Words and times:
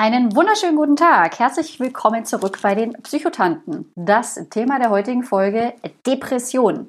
Einen 0.00 0.34
wunderschönen 0.34 0.76
guten 0.76 0.96
Tag. 0.96 1.38
Herzlich 1.38 1.78
willkommen 1.78 2.24
zurück 2.24 2.60
bei 2.62 2.74
den 2.74 2.94
Psychotanten. 3.02 3.92
Das 3.96 4.36
Thema 4.48 4.78
der 4.78 4.88
heutigen 4.88 5.24
Folge 5.24 5.74
Depression. 6.06 6.88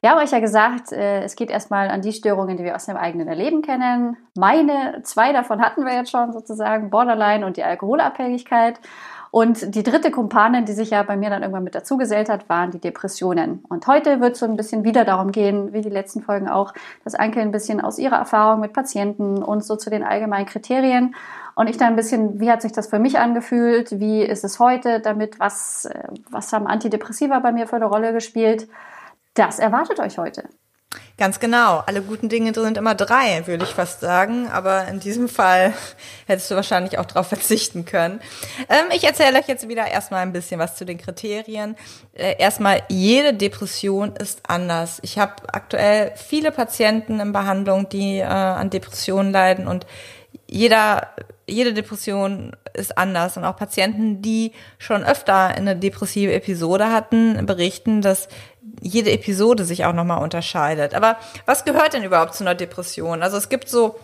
Wir 0.00 0.10
haben 0.10 0.18
euch 0.18 0.32
ja 0.32 0.40
gesagt, 0.40 0.90
äh, 0.90 1.22
es 1.22 1.36
geht 1.36 1.50
erstmal 1.50 1.88
an 1.88 2.02
die 2.02 2.12
Störungen, 2.12 2.56
die 2.56 2.64
wir 2.64 2.74
aus 2.74 2.86
dem 2.86 2.96
eigenen 2.96 3.28
Erleben 3.28 3.62
kennen. 3.62 4.16
Meine 4.34 5.04
zwei 5.04 5.32
davon 5.32 5.62
hatten 5.62 5.86
wir 5.86 5.94
jetzt 5.94 6.10
schon 6.10 6.32
sozusagen, 6.32 6.90
Borderline 6.90 7.46
und 7.46 7.58
die 7.58 7.62
Alkoholabhängigkeit. 7.62 8.80
Und 9.30 9.76
die 9.76 9.84
dritte 9.84 10.10
Kumpanin, 10.10 10.64
die 10.64 10.72
sich 10.72 10.90
ja 10.90 11.04
bei 11.04 11.16
mir 11.16 11.30
dann 11.30 11.42
irgendwann 11.42 11.62
mit 11.62 11.76
dazugesellt 11.76 12.28
hat, 12.28 12.48
waren 12.48 12.72
die 12.72 12.80
Depressionen. 12.80 13.64
Und 13.68 13.86
heute 13.86 14.20
wird 14.20 14.32
es 14.32 14.40
so 14.40 14.46
ein 14.46 14.56
bisschen 14.56 14.82
wieder 14.82 15.04
darum 15.04 15.30
gehen, 15.30 15.72
wie 15.72 15.80
die 15.80 15.88
letzten 15.90 16.22
Folgen 16.22 16.48
auch, 16.48 16.74
dass 17.04 17.14
Anke 17.14 17.40
ein 17.40 17.52
bisschen 17.52 17.80
aus 17.80 18.00
ihrer 18.00 18.16
Erfahrung 18.16 18.60
mit 18.60 18.72
Patienten 18.72 19.44
und 19.44 19.64
so 19.64 19.76
zu 19.76 19.90
den 19.90 20.02
allgemeinen 20.02 20.46
Kriterien 20.46 21.14
und 21.54 21.68
ich 21.68 21.76
dann 21.76 21.88
ein 21.88 21.96
bisschen, 21.96 22.40
wie 22.40 22.50
hat 22.50 22.62
sich 22.62 22.72
das 22.72 22.88
für 22.88 22.98
mich 22.98 23.18
angefühlt? 23.18 23.98
Wie 24.00 24.22
ist 24.22 24.44
es 24.44 24.58
heute 24.58 25.00
damit? 25.00 25.38
Was, 25.38 25.84
äh, 25.84 26.04
was 26.30 26.52
haben 26.52 26.66
Antidepressiva 26.66 27.38
bei 27.40 27.52
mir 27.52 27.66
für 27.66 27.76
eine 27.76 27.86
Rolle 27.86 28.12
gespielt? 28.12 28.68
Das 29.34 29.58
erwartet 29.58 29.98
euch 30.00 30.18
heute. 30.18 30.44
Ganz 31.18 31.40
genau. 31.40 31.82
Alle 31.86 32.02
guten 32.02 32.28
Dinge 32.28 32.52
sind 32.54 32.76
immer 32.76 32.94
drei, 32.94 33.46
würde 33.46 33.64
ich 33.64 33.70
fast 33.70 34.00
sagen. 34.00 34.48
Aber 34.48 34.88
in 34.88 34.98
diesem 34.98 35.28
Fall 35.28 35.72
hättest 36.26 36.50
du 36.50 36.54
wahrscheinlich 36.54 36.98
auch 36.98 37.04
darauf 37.04 37.28
verzichten 37.28 37.84
können. 37.84 38.20
Ähm, 38.68 38.86
ich 38.94 39.04
erzähle 39.04 39.38
euch 39.38 39.46
jetzt 39.46 39.68
wieder 39.68 39.86
erstmal 39.86 40.22
ein 40.22 40.32
bisschen 40.32 40.58
was 40.58 40.76
zu 40.76 40.84
den 40.84 40.98
Kriterien. 40.98 41.76
Äh, 42.14 42.36
erstmal, 42.38 42.82
jede 42.88 43.34
Depression 43.34 44.16
ist 44.16 44.40
anders. 44.48 45.00
Ich 45.02 45.18
habe 45.18 45.34
aktuell 45.52 46.12
viele 46.16 46.50
Patienten 46.50 47.20
in 47.20 47.32
Behandlung, 47.32 47.88
die 47.88 48.18
äh, 48.18 48.24
an 48.24 48.70
Depressionen 48.70 49.32
leiden 49.32 49.68
und 49.68 49.86
jeder 50.46 51.08
jede 51.46 51.74
Depression 51.74 52.52
ist 52.74 52.96
anders 52.96 53.36
und 53.36 53.44
auch 53.44 53.56
Patienten, 53.56 54.22
die 54.22 54.52
schon 54.78 55.04
öfter 55.04 55.48
eine 55.48 55.76
depressive 55.76 56.32
Episode 56.32 56.90
hatten, 56.90 57.44
berichten, 57.46 58.00
dass 58.00 58.28
jede 58.80 59.10
Episode 59.12 59.64
sich 59.64 59.84
auch 59.84 59.92
nochmal 59.92 60.22
unterscheidet. 60.22 60.94
Aber 60.94 61.16
was 61.46 61.64
gehört 61.64 61.94
denn 61.94 62.04
überhaupt 62.04 62.34
zu 62.34 62.44
einer 62.44 62.54
Depression? 62.54 63.22
Also 63.22 63.36
es 63.36 63.48
gibt 63.48 63.68
so 63.68 63.96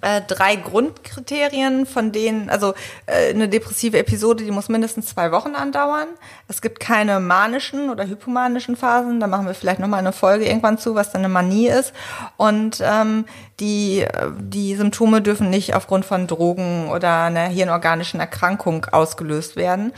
äh, 0.00 0.20
drei 0.26 0.56
Grundkriterien, 0.56 1.86
von 1.86 2.12
denen, 2.12 2.50
also 2.50 2.74
äh, 3.06 3.30
eine 3.30 3.48
depressive 3.48 3.98
Episode, 3.98 4.44
die 4.44 4.50
muss 4.50 4.68
mindestens 4.68 5.06
zwei 5.06 5.32
Wochen 5.32 5.54
andauern. 5.54 6.08
Es 6.48 6.62
gibt 6.62 6.80
keine 6.80 7.20
manischen 7.20 7.90
oder 7.90 8.06
hypomanischen 8.06 8.76
Phasen. 8.76 9.20
Da 9.20 9.26
machen 9.26 9.46
wir 9.46 9.54
vielleicht 9.54 9.80
nochmal 9.80 10.00
eine 10.00 10.12
Folge 10.12 10.46
irgendwann 10.46 10.78
zu, 10.78 10.94
was 10.94 11.12
dann 11.12 11.20
eine 11.20 11.32
Manie 11.32 11.68
ist. 11.68 11.92
Und 12.36 12.82
ähm, 12.82 13.24
die, 13.60 14.04
die 14.40 14.74
Symptome 14.74 15.22
dürfen 15.22 15.48
nicht 15.48 15.74
aufgrund 15.74 16.04
von 16.04 16.26
Drogen 16.26 16.88
oder 16.90 17.24
einer 17.24 17.44
hirnorganischen 17.44 18.18
Erkrankung 18.18 18.86
ausgelöst 18.86 19.54
werden. 19.54 19.92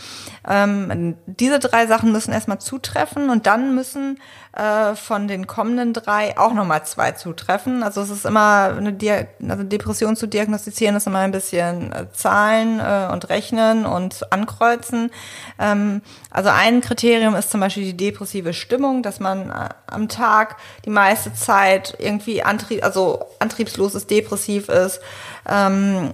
Ähm, 0.47 1.17
diese 1.27 1.58
drei 1.58 1.86
Sachen 1.86 2.12
müssen 2.12 2.33
erstmal 2.33 2.58
zutreffen 2.58 3.30
und 3.30 3.47
dann 3.47 3.74
müssen 3.74 4.20
äh, 4.52 4.94
von 4.94 5.28
den 5.28 5.46
kommenden 5.46 5.92
drei 5.92 6.36
auch 6.39 6.52
nochmal 6.52 6.85
zwei 6.85 7.12
zutreffen. 7.12 7.83
Also 7.83 8.02
es 8.02 8.11
ist 8.11 8.27
immer 8.27 8.74
eine 8.77 8.92
Dia 8.92 9.27
also 9.48 9.62
Depression 9.62 9.86
zu 9.95 10.27
diagnostizieren, 10.27 10.97
ist 10.97 11.07
immer 11.07 11.20
ein 11.20 11.33
bisschen 11.33 11.92
äh, 11.92 12.07
Zahlen 12.13 12.80
äh, 12.80 13.13
und 13.13 13.29
Rechnen 13.29 13.86
und 13.86 14.33
Ankreuzen. 14.33 15.11
Ähm, 15.58 16.02
also 16.30 16.51
ein 16.51 16.80
Kriterium 16.80 17.35
ist 17.35 17.51
zum 17.51 17.61
Beispiel 17.61 17.85
die 17.85 17.97
depressive 17.97 18.52
Stimmung, 18.52 19.02
dass 19.02 19.20
man 19.20 19.51
äh, 19.51 19.69
am 19.86 20.08
Tag 20.08 20.57
die 20.85 20.91
meiste 20.91 21.33
Zeit 21.35 21.97
irgendwie 21.98 22.42
Antrieb, 22.42 22.85
also 22.85 23.24
antriebslos 23.39 23.95
ist, 23.95 24.11
depressiv 24.11 24.69
ist. 24.69 25.01
Ähm, 25.48 26.13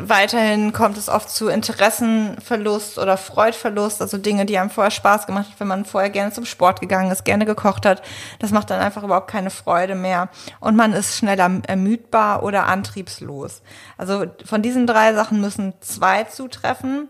weiterhin 0.00 0.72
kommt 0.72 0.98
es 0.98 1.08
oft 1.08 1.30
zu 1.30 1.48
Interessenverlust 1.48 2.98
oder 2.98 3.16
Freudverlust, 3.16 4.00
also 4.02 4.18
Dinge, 4.18 4.46
die 4.46 4.58
einem 4.58 4.70
vorher 4.70 4.90
Spaß 4.90 5.26
gemacht 5.26 5.50
hat, 5.50 5.60
wenn 5.60 5.68
man 5.68 5.84
vorher 5.84 6.10
gerne 6.10 6.32
zum 6.32 6.44
Sport 6.44 6.80
gegangen 6.80 7.10
ist, 7.10 7.24
gerne 7.24 7.46
gekocht 7.46 7.86
hat. 7.86 8.02
Das 8.38 8.50
macht 8.50 8.70
dann 8.70 8.80
einfach 8.80 9.02
überhaupt 9.02 9.30
keine 9.30 9.50
Freude 9.50 9.94
mehr. 9.94 10.28
Und 10.60 10.76
man 10.76 10.92
ist 10.92 11.16
schneller 11.16 11.50
ermüdbar 11.66 12.42
oder 12.42 12.66
antriebslos. 12.66 13.62
Also 13.96 14.26
von 14.44 14.62
diesen 14.62 14.86
drei 14.86 15.14
Sachen 15.14 15.40
müssen 15.40 15.74
zwei 15.80 16.24
zutreffen. 16.24 17.08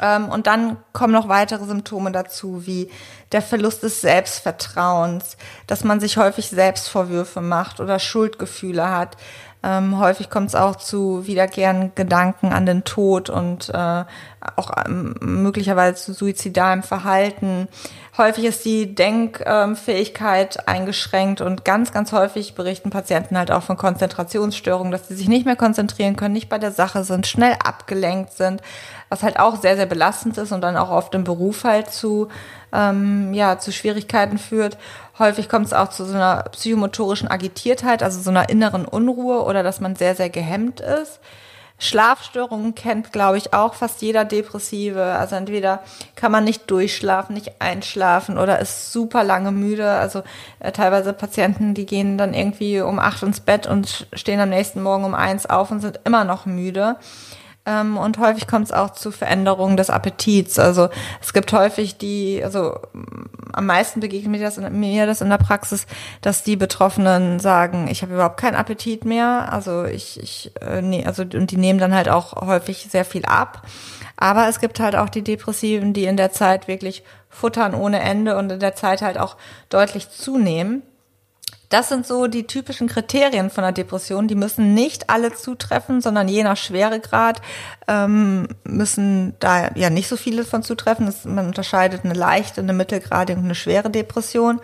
Ähm, 0.00 0.28
und 0.28 0.46
dann 0.46 0.78
kommen 0.92 1.12
noch 1.12 1.28
weitere 1.28 1.64
Symptome 1.64 2.10
dazu, 2.10 2.66
wie 2.66 2.90
der 3.32 3.42
Verlust 3.42 3.82
des 3.82 4.00
Selbstvertrauens, 4.00 5.36
dass 5.66 5.84
man 5.84 6.00
sich 6.00 6.16
häufig 6.16 6.48
Selbstvorwürfe 6.48 7.40
macht 7.40 7.80
oder 7.80 7.98
Schuldgefühle 7.98 8.90
hat. 8.90 9.16
Ähm, 9.62 9.98
häufig 9.98 10.30
kommt 10.30 10.48
es 10.48 10.54
auch 10.54 10.76
zu 10.76 11.26
wiederkehrenden 11.26 11.92
Gedanken 11.94 12.52
an 12.52 12.64
den 12.64 12.84
Tod 12.84 13.28
und 13.28 13.68
äh, 13.68 14.04
auch 14.56 14.70
ähm, 14.86 15.14
möglicherweise 15.20 16.02
zu 16.02 16.14
suizidalem 16.14 16.82
Verhalten. 16.82 17.68
Häufig 18.16 18.44
ist 18.44 18.64
die 18.64 18.94
Denkfähigkeit 18.94 20.66
eingeschränkt 20.66 21.42
und 21.42 21.64
ganz, 21.64 21.92
ganz 21.92 22.12
häufig 22.12 22.54
berichten 22.54 22.90
Patienten 22.90 23.36
halt 23.36 23.50
auch 23.50 23.62
von 23.62 23.76
Konzentrationsstörungen, 23.76 24.92
dass 24.92 25.08
sie 25.08 25.14
sich 25.14 25.28
nicht 25.28 25.44
mehr 25.44 25.56
konzentrieren 25.56 26.16
können, 26.16 26.32
nicht 26.32 26.48
bei 26.48 26.58
der 26.58 26.72
Sache 26.72 27.04
sind, 27.04 27.26
schnell 27.26 27.54
abgelenkt 27.62 28.32
sind, 28.32 28.62
was 29.10 29.22
halt 29.22 29.38
auch 29.38 29.56
sehr, 29.56 29.76
sehr 29.76 29.86
belastend 29.86 30.38
ist 30.38 30.52
und 30.52 30.62
dann 30.62 30.76
auch 30.76 30.90
oft 30.90 31.14
im 31.14 31.24
Beruf 31.24 31.64
halt 31.64 31.90
zu, 31.90 32.28
ähm, 32.72 33.34
ja, 33.34 33.58
zu 33.58 33.72
Schwierigkeiten 33.72 34.38
führt. 34.38 34.78
Häufig 35.20 35.50
kommt 35.50 35.66
es 35.66 35.74
auch 35.74 35.90
zu 35.90 36.06
so 36.06 36.14
einer 36.14 36.44
psychomotorischen 36.50 37.28
Agitiertheit, 37.28 38.02
also 38.02 38.20
so 38.20 38.30
einer 38.30 38.48
inneren 38.48 38.86
Unruhe 38.86 39.44
oder 39.44 39.62
dass 39.62 39.78
man 39.78 39.94
sehr, 39.94 40.16
sehr 40.16 40.30
gehemmt 40.30 40.80
ist. 40.80 41.20
Schlafstörungen 41.78 42.74
kennt, 42.74 43.12
glaube 43.12 43.36
ich, 43.36 43.52
auch 43.52 43.74
fast 43.74 44.00
jeder 44.00 44.24
Depressive. 44.24 45.02
Also 45.02 45.36
entweder 45.36 45.80
kann 46.16 46.32
man 46.32 46.44
nicht 46.44 46.70
durchschlafen, 46.70 47.34
nicht 47.34 47.60
einschlafen 47.60 48.38
oder 48.38 48.60
ist 48.60 48.92
super 48.92 49.22
lange 49.22 49.52
müde. 49.52 49.90
Also 49.90 50.22
äh, 50.58 50.72
teilweise 50.72 51.12
Patienten, 51.12 51.74
die 51.74 51.84
gehen 51.84 52.16
dann 52.16 52.32
irgendwie 52.32 52.80
um 52.80 52.98
acht 52.98 53.22
ins 53.22 53.40
Bett 53.40 53.66
und 53.66 54.06
stehen 54.14 54.40
am 54.40 54.48
nächsten 54.48 54.82
Morgen 54.82 55.04
um 55.04 55.14
eins 55.14 55.44
auf 55.44 55.70
und 55.70 55.80
sind 55.80 56.00
immer 56.04 56.24
noch 56.24 56.46
müde. 56.46 56.96
Ähm, 57.70 57.96
und 57.96 58.18
häufig 58.18 58.46
kommt 58.46 58.66
es 58.66 58.72
auch 58.72 58.90
zu 58.90 59.10
Veränderungen 59.10 59.76
des 59.76 59.90
Appetits. 59.90 60.58
Also 60.58 60.88
es 61.20 61.32
gibt 61.32 61.52
häufig 61.52 61.98
die, 61.98 62.42
also 62.42 62.78
am 63.52 63.66
meisten 63.66 64.00
begegnet 64.00 64.32
mir 64.32 64.40
das, 64.40 64.58
in, 64.58 64.80
mir 64.80 65.06
das 65.06 65.20
in 65.20 65.30
der 65.30 65.38
Praxis, 65.38 65.86
dass 66.20 66.42
die 66.42 66.56
Betroffenen 66.56 67.38
sagen, 67.38 67.88
ich 67.88 68.02
habe 68.02 68.14
überhaupt 68.14 68.40
keinen 68.40 68.56
Appetit 68.56 69.04
mehr. 69.04 69.52
Also 69.52 69.84
ich, 69.84 70.20
ich 70.20 70.52
äh, 70.60 70.82
nee, 70.82 71.04
also 71.04 71.22
und 71.22 71.50
die 71.50 71.56
nehmen 71.56 71.78
dann 71.78 71.94
halt 71.94 72.08
auch 72.08 72.34
häufig 72.42 72.88
sehr 72.90 73.04
viel 73.04 73.24
ab. 73.24 73.62
Aber 74.16 74.48
es 74.48 74.60
gibt 74.60 74.80
halt 74.80 74.96
auch 74.96 75.08
die 75.08 75.22
Depressiven, 75.22 75.92
die 75.92 76.04
in 76.04 76.16
der 76.16 76.32
Zeit 76.32 76.68
wirklich 76.68 77.04
futtern 77.28 77.74
ohne 77.74 78.00
Ende 78.00 78.36
und 78.36 78.50
in 78.50 78.60
der 78.60 78.74
Zeit 78.74 79.00
halt 79.02 79.18
auch 79.18 79.36
deutlich 79.68 80.10
zunehmen. 80.10 80.82
Das 81.70 81.88
sind 81.88 82.04
so 82.04 82.26
die 82.26 82.48
typischen 82.48 82.88
Kriterien 82.88 83.48
von 83.48 83.62
einer 83.62 83.72
Depression. 83.72 84.26
Die 84.26 84.34
müssen 84.34 84.74
nicht 84.74 85.08
alle 85.08 85.32
zutreffen, 85.32 86.00
sondern 86.00 86.26
je 86.26 86.42
nach 86.42 86.56
Schweregrad 86.56 87.40
ähm, 87.86 88.48
müssen 88.64 89.36
da 89.38 89.70
ja 89.76 89.88
nicht 89.88 90.08
so 90.08 90.16
viele 90.16 90.44
von 90.44 90.64
zutreffen. 90.64 91.06
Das, 91.06 91.24
man 91.24 91.46
unterscheidet 91.46 92.04
eine 92.04 92.14
leichte, 92.14 92.60
eine 92.60 92.72
mittelgradige 92.72 93.38
und 93.38 93.44
eine 93.44 93.54
schwere 93.54 93.88
Depression. 93.88 94.60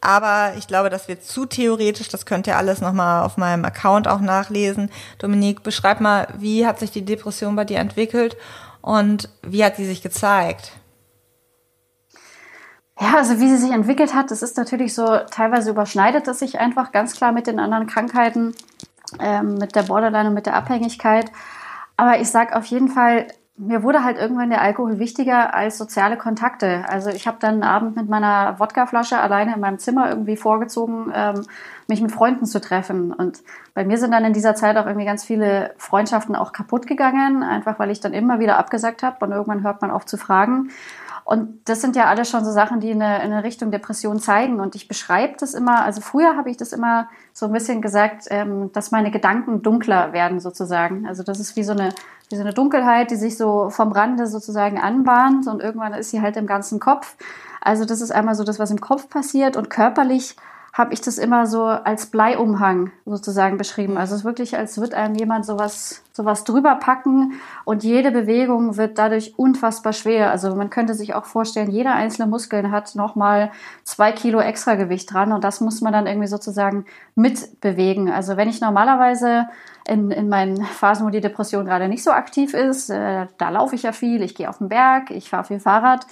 Aber 0.00 0.54
ich 0.56 0.66
glaube, 0.66 0.88
das 0.88 1.08
wird 1.08 1.24
zu 1.24 1.44
theoretisch. 1.44 2.08
Das 2.08 2.24
könnt 2.24 2.46
ihr 2.46 2.56
alles 2.56 2.80
nochmal 2.80 3.22
auf 3.22 3.36
meinem 3.36 3.66
Account 3.66 4.08
auch 4.08 4.20
nachlesen. 4.20 4.90
Dominique, 5.18 5.62
beschreib 5.62 6.00
mal, 6.00 6.28
wie 6.38 6.66
hat 6.66 6.78
sich 6.78 6.90
die 6.90 7.04
Depression 7.04 7.54
bei 7.54 7.66
dir 7.66 7.80
entwickelt 7.80 8.34
und 8.80 9.28
wie 9.42 9.62
hat 9.62 9.76
sie 9.76 9.84
sich 9.84 10.00
gezeigt? 10.00 10.72
Ja, 13.00 13.16
also 13.16 13.40
wie 13.40 13.48
sie 13.48 13.56
sich 13.56 13.72
entwickelt 13.72 14.14
hat, 14.14 14.30
das 14.30 14.42
ist 14.42 14.56
natürlich 14.56 14.94
so, 14.94 15.18
teilweise 15.30 15.70
überschneidet 15.70 16.28
das 16.28 16.38
sich 16.38 16.60
einfach 16.60 16.92
ganz 16.92 17.16
klar 17.16 17.32
mit 17.32 17.46
den 17.46 17.58
anderen 17.58 17.86
Krankheiten, 17.88 18.54
ähm, 19.18 19.54
mit 19.54 19.74
der 19.74 19.82
Borderline 19.82 20.28
und 20.28 20.34
mit 20.34 20.46
der 20.46 20.54
Abhängigkeit. 20.54 21.30
Aber 21.96 22.20
ich 22.20 22.30
sag 22.30 22.54
auf 22.54 22.66
jeden 22.66 22.88
Fall, 22.88 23.26
mir 23.56 23.84
wurde 23.84 24.02
halt 24.02 24.18
irgendwann 24.18 24.50
der 24.50 24.60
Alkohol 24.60 24.98
wichtiger 24.98 25.54
als 25.54 25.78
soziale 25.78 26.16
Kontakte. 26.16 26.84
Also 26.88 27.10
ich 27.10 27.28
habe 27.28 27.36
dann 27.40 27.54
einen 27.54 27.62
Abend 27.62 27.96
mit 27.96 28.08
meiner 28.08 28.58
Wodkaflasche 28.58 29.18
alleine 29.18 29.54
in 29.54 29.60
meinem 29.60 29.78
Zimmer 29.78 30.08
irgendwie 30.08 30.36
vorgezogen, 30.36 31.12
ähm, 31.14 31.46
mich 31.86 32.00
mit 32.00 32.10
Freunden 32.10 32.46
zu 32.46 32.60
treffen. 32.60 33.12
Und 33.12 33.44
bei 33.74 33.84
mir 33.84 33.98
sind 33.98 34.10
dann 34.10 34.24
in 34.24 34.32
dieser 34.32 34.56
Zeit 34.56 34.76
auch 34.76 34.86
irgendwie 34.86 35.06
ganz 35.06 35.22
viele 35.24 35.72
Freundschaften 35.78 36.34
auch 36.34 36.52
kaputt 36.52 36.88
gegangen, 36.88 37.44
einfach 37.44 37.78
weil 37.78 37.90
ich 37.90 38.00
dann 38.00 38.12
immer 38.12 38.40
wieder 38.40 38.58
abgesagt 38.58 39.04
habe 39.04 39.24
und 39.24 39.30
irgendwann 39.30 39.62
hört 39.62 39.82
man 39.82 39.92
auf 39.92 40.04
zu 40.04 40.16
fragen. 40.16 40.70
Und 41.24 41.60
das 41.64 41.80
sind 41.80 41.96
ja 41.96 42.04
alles 42.04 42.28
schon 42.28 42.44
so 42.44 42.52
Sachen, 42.52 42.80
die 42.80 42.90
in 42.90 43.02
eine, 43.02 43.24
in 43.24 43.32
eine 43.32 43.44
Richtung 43.44 43.70
Depression 43.70 44.18
zeigen. 44.18 44.60
Und 44.60 44.74
ich 44.74 44.88
beschreibe 44.88 45.34
das 45.38 45.54
immer, 45.54 45.82
also 45.82 46.00
früher 46.00 46.36
habe 46.36 46.50
ich 46.50 46.58
das 46.58 46.72
immer 46.72 47.08
so 47.32 47.46
ein 47.46 47.52
bisschen 47.52 47.80
gesagt, 47.80 48.26
ähm, 48.30 48.70
dass 48.72 48.90
meine 48.90 49.10
Gedanken 49.10 49.62
dunkler 49.62 50.12
werden 50.12 50.38
sozusagen. 50.38 51.06
Also 51.06 51.22
das 51.22 51.40
ist 51.40 51.56
wie 51.56 51.64
so 51.64 51.72
eine 51.72 51.90
wie 52.30 52.36
so 52.36 52.42
eine 52.42 52.54
Dunkelheit, 52.54 53.10
die 53.10 53.16
sich 53.16 53.36
so 53.36 53.70
vom 53.70 53.92
Rande 53.92 54.26
sozusagen 54.26 54.78
anbahnt 54.78 55.46
und 55.46 55.60
irgendwann 55.62 55.92
ist 55.94 56.10
sie 56.10 56.22
halt 56.22 56.36
im 56.36 56.46
ganzen 56.46 56.80
Kopf. 56.80 57.16
Also 57.60 57.84
das 57.84 58.00
ist 58.00 58.12
einmal 58.12 58.34
so 58.34 58.44
das, 58.44 58.58
was 58.58 58.70
im 58.70 58.80
Kopf 58.80 59.08
passiert 59.08 59.56
und 59.56 59.70
körperlich 59.70 60.36
habe 60.74 60.92
ich 60.92 61.00
das 61.00 61.18
immer 61.18 61.46
so 61.46 61.62
als 61.66 62.06
Bleiumhang 62.06 62.90
sozusagen 63.06 63.58
beschrieben. 63.58 63.96
Also 63.96 64.14
es 64.14 64.22
ist 64.22 64.24
wirklich, 64.24 64.56
als 64.56 64.76
würde 64.76 64.96
einem 64.96 65.14
jemand 65.14 65.46
sowas, 65.46 66.02
sowas 66.12 66.42
drüber 66.42 66.74
packen 66.74 67.34
und 67.64 67.84
jede 67.84 68.10
Bewegung 68.10 68.76
wird 68.76 68.98
dadurch 68.98 69.38
unfassbar 69.38 69.92
schwer. 69.92 70.32
Also 70.32 70.56
man 70.56 70.70
könnte 70.70 70.94
sich 70.94 71.14
auch 71.14 71.26
vorstellen, 71.26 71.70
jeder 71.70 71.94
einzelne 71.94 72.26
Muskel 72.26 72.72
hat 72.72 72.96
nochmal 72.96 73.52
zwei 73.84 74.10
Kilo 74.10 74.40
extra 74.40 74.74
Gewicht 74.74 75.12
dran 75.14 75.32
und 75.32 75.44
das 75.44 75.60
muss 75.60 75.80
man 75.80 75.92
dann 75.92 76.08
irgendwie 76.08 76.26
sozusagen 76.26 76.86
mitbewegen. 77.14 78.10
Also 78.10 78.36
wenn 78.36 78.48
ich 78.48 78.60
normalerweise 78.60 79.46
in, 79.86 80.10
in 80.10 80.28
meinen 80.28 80.64
Phasen, 80.64 81.06
wo 81.06 81.10
die 81.10 81.20
Depression 81.20 81.66
gerade 81.66 81.88
nicht 81.88 82.02
so 82.02 82.10
aktiv 82.10 82.52
ist, 82.52 82.90
äh, 82.90 83.28
da 83.38 83.50
laufe 83.50 83.76
ich 83.76 83.84
ja 83.84 83.92
viel, 83.92 84.22
ich 84.22 84.34
gehe 84.34 84.48
auf 84.48 84.58
den 84.58 84.70
Berg, 84.70 85.12
ich 85.12 85.30
fahre 85.30 85.44
viel 85.44 85.60
Fahrrad 85.60 86.04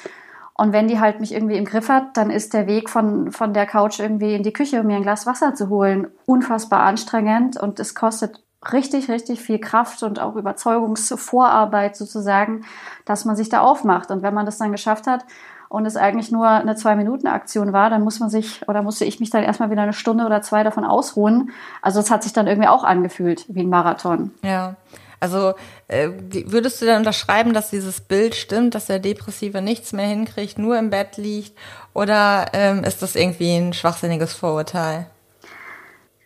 und 0.55 0.73
wenn 0.73 0.89
die 0.89 1.01
halt 1.01 1.21
mich 1.21 1.33
irgendwie 1.33 1.57
im 1.57 1.65
Griff 1.65 1.89
hat, 1.89 2.17
dann 2.17 2.31
ist 2.31 2.53
der 2.55 2.67
Weg 2.67 2.91
von, 2.91 3.33
von 3.33 3.55
der 3.55 3.67
Couch 3.67 4.01
irgendwie 4.01 4.35
in 4.35 4.43
die 4.43 4.53
Küche, 4.53 4.81
um 4.81 4.87
mir 4.87 4.97
ein 4.97 5.03
Glas 5.03 5.27
Wasser 5.27 5.55
zu 5.55 5.69
holen, 5.69 6.09
unfassbar 6.27 6.83
anstrengend 6.83 7.57
und 7.57 7.81
es 7.81 7.95
kostet 7.95 8.43
richtig, 8.73 9.09
richtig 9.09 9.41
viel 9.41 9.59
Kraft 9.59 10.03
und 10.03 10.21
auch 10.21 10.37
Überzeugungsvorarbeit 10.37 11.97
sozusagen, 11.97 12.65
dass 13.05 13.25
man 13.25 13.35
sich 13.35 13.49
da 13.49 13.61
aufmacht. 13.61 14.11
Und 14.11 14.23
wenn 14.23 14.35
man 14.35 14.47
das 14.47 14.59
dann 14.59 14.71
geschafft 14.71 15.07
hat 15.07 15.25
und 15.69 15.87
es 15.87 15.97
eigentlich 15.97 16.31
nur 16.31 16.47
eine 16.47 16.77
Zwei-Minuten-Aktion 16.77 17.73
war, 17.73 17.91
dann 17.91 18.05
muss 18.05 18.21
man 18.21 18.31
sich 18.31 18.69
oder 18.69 18.83
musste 18.83 19.05
ich 19.05 19.19
mich 19.19 19.31
dann 19.31 19.43
erstmal 19.43 19.71
wieder 19.71 19.83
eine 19.83 19.95
Stunde 19.95 20.27
oder 20.27 20.43
zwei 20.43 20.63
davon 20.63 20.85
ausruhen. 20.85 21.51
Also 21.81 21.99
es 21.99 22.11
hat 22.11 22.23
sich 22.23 22.33
dann 22.33 22.47
irgendwie 22.47 22.69
auch 22.69 22.85
angefühlt 22.85 23.47
wie 23.49 23.63
ein 23.63 23.71
Marathon. 23.71 24.33
Ja. 24.43 24.77
Also 25.23 25.55
äh, 25.87 26.09
würdest 26.47 26.83
du 26.83 26.87
dann 26.87 26.99
unterschreiben, 26.99 27.55
dass 27.55 27.71
dieses 27.71 28.01
Bild 28.01 28.35
stimmt, 28.35 28.75
dass 28.75 28.87
der 28.87 28.99
Depressive 28.99 29.63
nichts 29.63 29.93
mehr 29.93 30.09
hinkriegt, 30.09 30.59
nur 30.59 30.77
im 30.77 30.91
Bett 30.91 31.17
liegt? 31.17 31.57
Oder 31.95 32.47
ähm, 32.53 32.83
ist 32.83 33.03
das 33.03 33.15
irgendwie 33.15 33.57
ein 33.57 33.73
schwachsinniges 33.73 34.33
Vorurteil? 34.35 35.07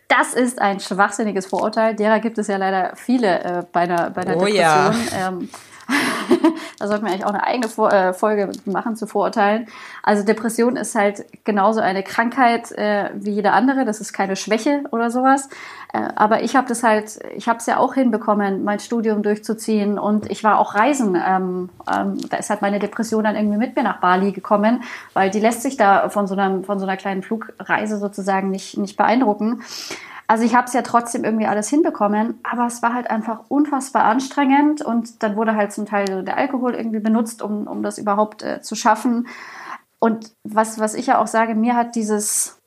Das 0.07 0.33
ist 0.33 0.59
ein 0.59 0.79
schwachsinniges 0.79 1.45
Vorurteil. 1.45 1.95
Derer 1.95 2.19
gibt 2.19 2.39
es 2.39 2.47
ja 2.47 2.57
leider 2.57 2.93
viele 2.95 3.43
äh, 3.43 3.63
bei 3.71 3.81
einer, 3.81 4.09
bei 4.09 4.21
einer 4.21 4.37
oh, 4.37 4.45
Depression. 4.45 5.07
Ja. 5.11 5.27
Ähm, 5.27 5.49
da 6.79 6.87
sollten 6.87 7.05
wir 7.05 7.11
eigentlich 7.11 7.25
auch 7.25 7.33
eine 7.33 7.45
eigene 7.45 7.69
Vor 7.69 7.91
äh, 7.91 8.13
Folge 8.13 8.51
machen 8.65 8.95
zu 8.95 9.07
Vorurteilen. 9.07 9.67
Also 10.03 10.23
Depression 10.23 10.75
ist 10.75 10.95
halt 10.95 11.25
genauso 11.43 11.79
eine 11.79 12.03
Krankheit 12.03 12.71
äh, 12.71 13.09
wie 13.15 13.31
jede 13.31 13.51
andere. 13.51 13.85
Das 13.85 14.01
ist 14.01 14.13
keine 14.13 14.35
Schwäche 14.35 14.83
oder 14.91 15.09
sowas. 15.09 15.49
Äh, 15.93 16.09
aber 16.15 16.43
ich 16.43 16.55
habe 16.55 16.67
das 16.67 16.83
halt, 16.83 17.19
ich 17.35 17.47
habe 17.47 17.59
es 17.59 17.65
ja 17.65 17.77
auch 17.77 17.93
hinbekommen, 17.93 18.63
mein 18.63 18.79
Studium 18.79 19.23
durchzuziehen 19.23 19.97
und 19.99 20.29
ich 20.29 20.43
war 20.43 20.59
auch 20.59 20.75
reisen. 20.75 21.15
Ähm, 21.15 21.69
ähm, 21.91 22.17
da 22.29 22.37
ist 22.37 22.49
halt 22.49 22.61
meine 22.61 22.79
Depression 22.79 23.23
dann 23.23 23.35
irgendwie 23.35 23.57
mit 23.57 23.75
mir 23.75 23.83
nach 23.83 23.99
Bali 23.99 24.31
gekommen, 24.31 24.83
weil 25.13 25.29
die 25.29 25.39
lässt 25.39 25.61
sich 25.61 25.77
da 25.77 26.09
von 26.09 26.27
so 26.27 26.35
einer, 26.35 26.63
von 26.63 26.79
so 26.79 26.85
einer 26.85 26.97
kleinen 26.97 27.23
Flugreise 27.23 27.97
sozusagen 27.97 28.51
nicht, 28.51 28.77
nicht 28.77 28.97
beeindrucken. 28.97 29.61
Also 30.27 30.43
ich 30.43 30.55
habe 30.55 30.67
es 30.67 30.73
ja 30.73 30.81
trotzdem 30.81 31.23
irgendwie 31.23 31.47
alles 31.47 31.69
hinbekommen, 31.69 32.39
aber 32.43 32.65
es 32.65 32.83
war 32.83 32.93
halt 32.93 33.09
einfach 33.09 33.45
unfassbar 33.47 34.03
anstrengend 34.03 34.81
und 34.81 35.23
dann 35.23 35.37
wurde 35.37 35.55
halt 35.55 35.71
zum 35.71 35.85
Teil 35.85 36.23
der 36.23 36.37
Alkohol 36.37 36.75
irgendwie 36.75 36.99
benutzt, 36.99 37.41
um, 37.41 37.65
um 37.65 37.81
das 37.81 37.97
überhaupt 37.97 38.43
äh, 38.43 38.61
zu 38.61 38.75
schaffen. 38.75 39.27
Und 39.99 40.33
was, 40.43 40.79
was 40.79 40.95
ich 40.95 41.07
ja 41.07 41.19
auch 41.19 41.27
sage, 41.27 41.55
mir 41.55 41.75
hat 41.75 41.95
dieses, 41.95 42.59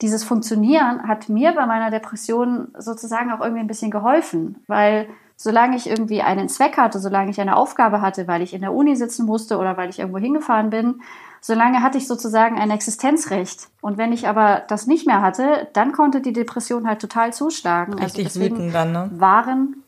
dieses 0.00 0.24
Funktionieren, 0.24 1.06
hat 1.06 1.28
mir 1.28 1.52
bei 1.52 1.66
meiner 1.66 1.90
Depression 1.90 2.68
sozusagen 2.78 3.32
auch 3.32 3.40
irgendwie 3.40 3.60
ein 3.60 3.68
bisschen 3.68 3.90
geholfen, 3.90 4.64
weil 4.66 5.08
solange 5.36 5.76
ich 5.76 5.88
irgendwie 5.88 6.22
einen 6.22 6.48
Zweck 6.48 6.78
hatte, 6.78 6.98
solange 6.98 7.30
ich 7.30 7.40
eine 7.40 7.56
Aufgabe 7.56 8.00
hatte, 8.00 8.26
weil 8.26 8.40
ich 8.40 8.54
in 8.54 8.62
der 8.62 8.72
Uni 8.72 8.96
sitzen 8.96 9.26
musste 9.26 9.58
oder 9.58 9.76
weil 9.76 9.90
ich 9.90 9.98
irgendwo 9.98 10.18
hingefahren 10.18 10.70
bin, 10.70 11.02
solange 11.40 11.82
hatte 11.82 11.98
ich 11.98 12.06
sozusagen 12.06 12.58
ein 12.58 12.70
Existenzrecht. 12.70 13.68
Und 13.80 13.98
wenn 13.98 14.12
ich 14.12 14.28
aber 14.28 14.62
das 14.68 14.86
nicht 14.86 15.06
mehr 15.06 15.22
hatte, 15.22 15.68
dann 15.72 15.92
konnte 15.92 16.20
die 16.20 16.32
Depression 16.32 16.86
halt 16.86 17.00
total 17.00 17.32
zuschlagen. 17.32 17.94
Also 17.94 18.04
Richtig 18.04 18.26
also 18.26 18.40
deswegen 18.40 18.72
dann, 18.72 18.92
ne? 18.92 19.10
waren 19.14 19.82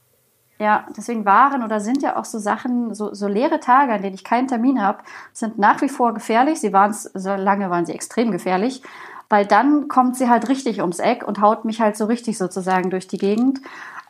ja, 0.61 0.85
deswegen 0.94 1.25
waren 1.25 1.62
oder 1.62 1.81
sind 1.81 2.02
ja 2.02 2.17
auch 2.17 2.26
so 2.26 2.38
Sachen, 2.38 2.94
so, 2.94 3.14
so 3.14 3.26
leere 3.26 3.61
Tage, 3.61 3.94
an 3.94 4.02
denen 4.02 4.14
ich 4.14 4.25
keinen 4.25 4.47
Termin 4.47 4.82
habe, 4.82 4.99
sind 5.32 5.58
nach 5.58 5.81
wie 5.81 5.88
vor 5.88 6.12
gefährlich. 6.12 6.61
Sie 6.61 6.75
waren 6.75 6.91
es, 6.91 7.05
so 7.05 7.35
lange 7.35 7.70
waren 7.70 7.87
sie 7.87 7.94
extrem 7.94 8.31
gefährlich, 8.31 8.82
weil 9.31 9.47
dann 9.47 9.88
kommt 9.88 10.17
sie 10.17 10.29
halt 10.29 10.50
richtig 10.50 10.82
ums 10.82 10.99
Eck 10.99 11.26
und 11.26 11.41
haut 11.41 11.64
mich 11.64 11.81
halt 11.81 11.97
so 11.97 12.05
richtig 12.05 12.37
sozusagen 12.37 12.91
durch 12.91 13.08
die 13.08 13.17
Gegend. 13.17 13.61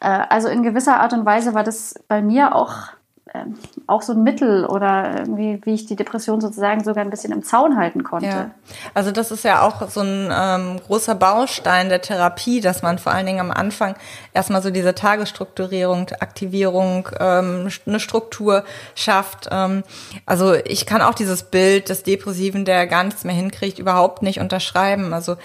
Äh, 0.00 0.08
also 0.28 0.48
in 0.48 0.64
gewisser 0.64 0.98
Art 0.98 1.12
und 1.12 1.24
Weise 1.24 1.54
war 1.54 1.62
das 1.62 1.94
bei 2.08 2.20
mir 2.20 2.56
auch 2.56 2.88
ähm, 3.34 3.56
auch 3.86 4.02
so 4.02 4.12
ein 4.12 4.22
Mittel 4.22 4.66
oder 4.66 5.20
irgendwie, 5.20 5.60
wie 5.64 5.74
ich 5.74 5.86
die 5.86 5.96
Depression 5.96 6.40
sozusagen 6.40 6.82
sogar 6.82 7.04
ein 7.04 7.10
bisschen 7.10 7.32
im 7.32 7.42
Zaun 7.42 7.76
halten 7.76 8.02
konnte. 8.02 8.26
Ja. 8.26 8.50
Also 8.94 9.12
das 9.12 9.30
ist 9.30 9.44
ja 9.44 9.62
auch 9.62 9.88
so 9.88 10.00
ein 10.00 10.30
ähm, 10.32 10.80
großer 10.86 11.14
Baustein 11.14 11.88
der 11.88 12.00
Therapie, 12.00 12.60
dass 12.60 12.82
man 12.82 12.98
vor 12.98 13.12
allen 13.12 13.26
Dingen 13.26 13.40
am 13.40 13.50
Anfang 13.50 13.94
erstmal 14.32 14.62
so 14.62 14.70
diese 14.70 14.94
Tagesstrukturierung, 14.94 16.08
Aktivierung, 16.20 17.08
ähm, 17.18 17.68
eine 17.86 18.00
Struktur 18.00 18.64
schafft. 18.94 19.48
Ähm, 19.50 19.84
also 20.26 20.54
ich 20.54 20.86
kann 20.86 21.02
auch 21.02 21.14
dieses 21.14 21.44
Bild 21.44 21.88
des 21.88 22.02
Depressiven, 22.02 22.64
der 22.64 22.86
gar 22.86 23.04
nichts 23.04 23.24
mehr 23.24 23.34
hinkriegt, 23.34 23.78
überhaupt 23.78 24.22
nicht 24.22 24.40
unterschreiben. 24.40 25.12
Also 25.12 25.36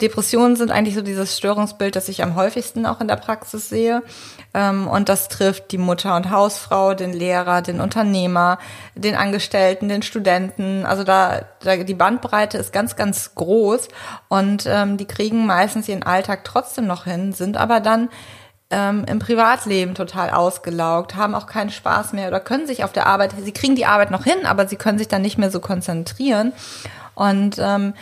Depressionen 0.00 0.56
sind 0.56 0.70
eigentlich 0.70 0.94
so 0.94 1.02
dieses 1.02 1.36
Störungsbild, 1.36 1.96
das 1.96 2.08
ich 2.08 2.22
am 2.22 2.34
häufigsten 2.34 2.86
auch 2.86 3.00
in 3.00 3.08
der 3.08 3.16
Praxis 3.16 3.68
sehe. 3.68 4.02
Ähm, 4.54 4.88
und 4.88 5.08
das 5.08 5.28
trifft 5.28 5.72
die 5.72 5.78
Mutter 5.78 6.16
und 6.16 6.30
Hausfrau, 6.30 6.94
den 6.94 7.12
Lehrer, 7.12 7.62
den 7.62 7.80
Unternehmer, 7.80 8.58
den 8.94 9.14
Angestellten, 9.14 9.88
den 9.88 10.02
Studenten. 10.02 10.86
Also 10.86 11.04
da, 11.04 11.42
da 11.60 11.76
die 11.76 11.94
Bandbreite 11.94 12.58
ist 12.58 12.72
ganz, 12.72 12.96
ganz 12.96 13.34
groß 13.34 13.88
und 14.28 14.64
ähm, 14.66 14.96
die 14.96 15.06
kriegen 15.06 15.46
meistens 15.46 15.88
ihren 15.88 16.02
Alltag 16.02 16.44
trotzdem 16.44 16.86
noch 16.86 17.04
hin, 17.04 17.32
sind 17.32 17.56
aber 17.56 17.80
dann 17.80 18.08
ähm, 18.70 19.04
im 19.08 19.18
Privatleben 19.20 19.94
total 19.94 20.30
ausgelaugt, 20.30 21.14
haben 21.14 21.34
auch 21.34 21.46
keinen 21.46 21.70
Spaß 21.70 22.12
mehr 22.12 22.28
oder 22.28 22.40
können 22.40 22.66
sich 22.66 22.82
auf 22.82 22.92
der 22.92 23.06
Arbeit, 23.06 23.34
sie 23.40 23.52
kriegen 23.52 23.76
die 23.76 23.86
Arbeit 23.86 24.10
noch 24.10 24.24
hin, 24.24 24.44
aber 24.44 24.66
sie 24.66 24.76
können 24.76 24.98
sich 24.98 25.08
dann 25.08 25.22
nicht 25.22 25.38
mehr 25.38 25.50
so 25.50 25.60
konzentrieren. 25.60 26.52
Und 27.16 27.56
ähm, 27.58 27.94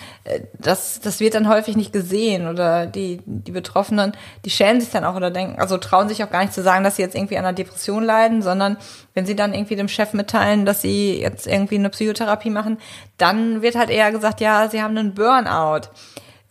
das, 0.58 0.98
das 0.98 1.20
wird 1.20 1.34
dann 1.34 1.48
häufig 1.48 1.76
nicht 1.76 1.92
gesehen 1.92 2.48
oder 2.48 2.84
die, 2.84 3.20
die 3.24 3.52
Betroffenen, 3.52 4.12
die 4.44 4.50
schämen 4.50 4.80
sich 4.80 4.90
dann 4.90 5.04
auch 5.04 5.14
oder 5.14 5.30
denken, 5.30 5.60
also 5.60 5.78
trauen 5.78 6.08
sich 6.08 6.24
auch 6.24 6.30
gar 6.30 6.42
nicht 6.42 6.52
zu 6.52 6.64
sagen, 6.64 6.82
dass 6.82 6.96
sie 6.96 7.02
jetzt 7.02 7.14
irgendwie 7.14 7.38
an 7.38 7.44
einer 7.44 7.54
Depression 7.54 8.02
leiden, 8.02 8.42
sondern 8.42 8.76
wenn 9.14 9.24
sie 9.24 9.36
dann 9.36 9.54
irgendwie 9.54 9.76
dem 9.76 9.86
Chef 9.86 10.14
mitteilen, 10.14 10.66
dass 10.66 10.82
sie 10.82 11.20
jetzt 11.20 11.46
irgendwie 11.46 11.76
eine 11.76 11.90
Psychotherapie 11.90 12.50
machen, 12.50 12.78
dann 13.16 13.62
wird 13.62 13.76
halt 13.76 13.90
eher 13.90 14.10
gesagt, 14.10 14.40
ja, 14.40 14.68
sie 14.68 14.82
haben 14.82 14.98
einen 14.98 15.14
Burnout. 15.14 15.90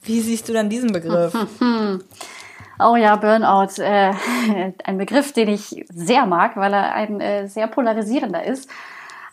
Wie 0.01 0.21
siehst 0.21 0.47
du 0.47 0.53
dann 0.53 0.69
diesen 0.69 0.93
Begriff? 0.93 1.33
Oh 2.79 2.95
ja, 2.95 3.15
Burnout, 3.15 3.79
äh, 3.81 4.13
ein 4.83 4.97
Begriff, 4.97 5.31
den 5.31 5.47
ich 5.47 5.85
sehr 5.93 6.25
mag, 6.25 6.57
weil 6.57 6.73
er 6.73 6.93
ein 6.95 7.21
äh, 7.21 7.47
sehr 7.47 7.67
polarisierender 7.67 8.43
ist. 8.43 8.67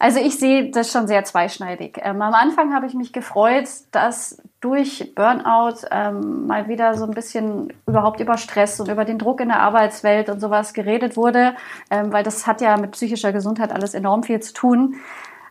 Also 0.03 0.19
ich 0.19 0.39
sehe 0.39 0.71
das 0.71 0.91
schon 0.91 1.07
sehr 1.07 1.25
zweischneidig. 1.25 1.99
Ähm, 2.03 2.23
am 2.23 2.33
Anfang 2.33 2.75
habe 2.75 2.87
ich 2.87 2.95
mich 2.95 3.13
gefreut, 3.13 3.69
dass 3.91 4.41
durch 4.63 5.15
Burnout 5.15 5.87
ähm, 5.91 6.47
mal 6.47 6.69
wieder 6.69 6.95
so 6.95 7.05
ein 7.05 7.11
bisschen 7.11 7.71
überhaupt 7.87 8.19
über 8.19 8.39
Stress 8.39 8.81
und 8.81 8.89
über 8.89 9.05
den 9.05 9.19
Druck 9.19 9.43
in 9.43 9.49
der 9.49 9.61
Arbeitswelt 9.61 10.31
und 10.31 10.41
sowas 10.41 10.73
geredet 10.73 11.19
wurde, 11.19 11.55
ähm, 11.91 12.15
weil 12.15 12.25
das 12.25 12.47
hat 12.47 12.63
ja 12.63 12.79
mit 12.79 12.93
psychischer 12.93 13.31
Gesundheit 13.33 13.73
alles 13.73 13.93
enorm 13.93 14.23
viel 14.23 14.41
zu 14.41 14.55
tun. 14.55 14.97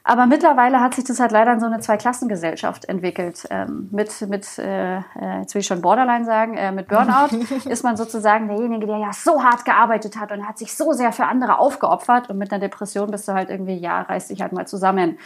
Aber 0.10 0.26
mittlerweile 0.26 0.80
hat 0.80 0.96
sich 0.96 1.04
das 1.04 1.20
halt 1.20 1.32
leider 1.32 1.54
in 1.54 1.60
so 1.60 1.68
eine 1.68 1.82
Zweiklassengesellschaft 1.82 2.86
entwickelt. 2.86 3.46
Ähm, 3.52 3.90
mit, 3.92 4.10
mit 4.28 4.58
äh, 4.58 4.98
äh, 4.98 5.02
jetzt 5.42 5.54
will 5.54 5.60
ich 5.60 5.68
schon 5.68 5.84
Borderline 5.84 6.26
sagen, 6.26 6.58
äh, 6.58 6.72
mit 6.72 6.88
Burnout 6.88 7.28
ist 7.70 7.84
man 7.84 7.96
sozusagen 7.96 8.48
derjenige, 8.48 8.88
der 8.88 8.98
ja 8.98 9.14
so 9.14 9.44
hart 9.44 9.66
gearbeitet 9.66 10.20
hat 10.20 10.32
und 10.32 10.48
hat 10.48 10.58
sich 10.58 10.76
so 10.76 10.94
sehr 10.94 11.12
für 11.12 11.26
andere 11.26 11.60
aufgeopfert. 11.60 12.28
Und 12.32 12.40
mit 12.40 12.52
einer 12.52 12.60
Depression 12.60 13.12
bist 13.12 13.28
du 13.28 13.34
halt 13.34 13.52
irgendwie, 13.52 13.78
ja, 13.78 14.02
reiß 14.02 14.30
dich 14.30 14.42
halt 14.42 14.52
mal 14.52 14.66
zusammen. 14.66 15.20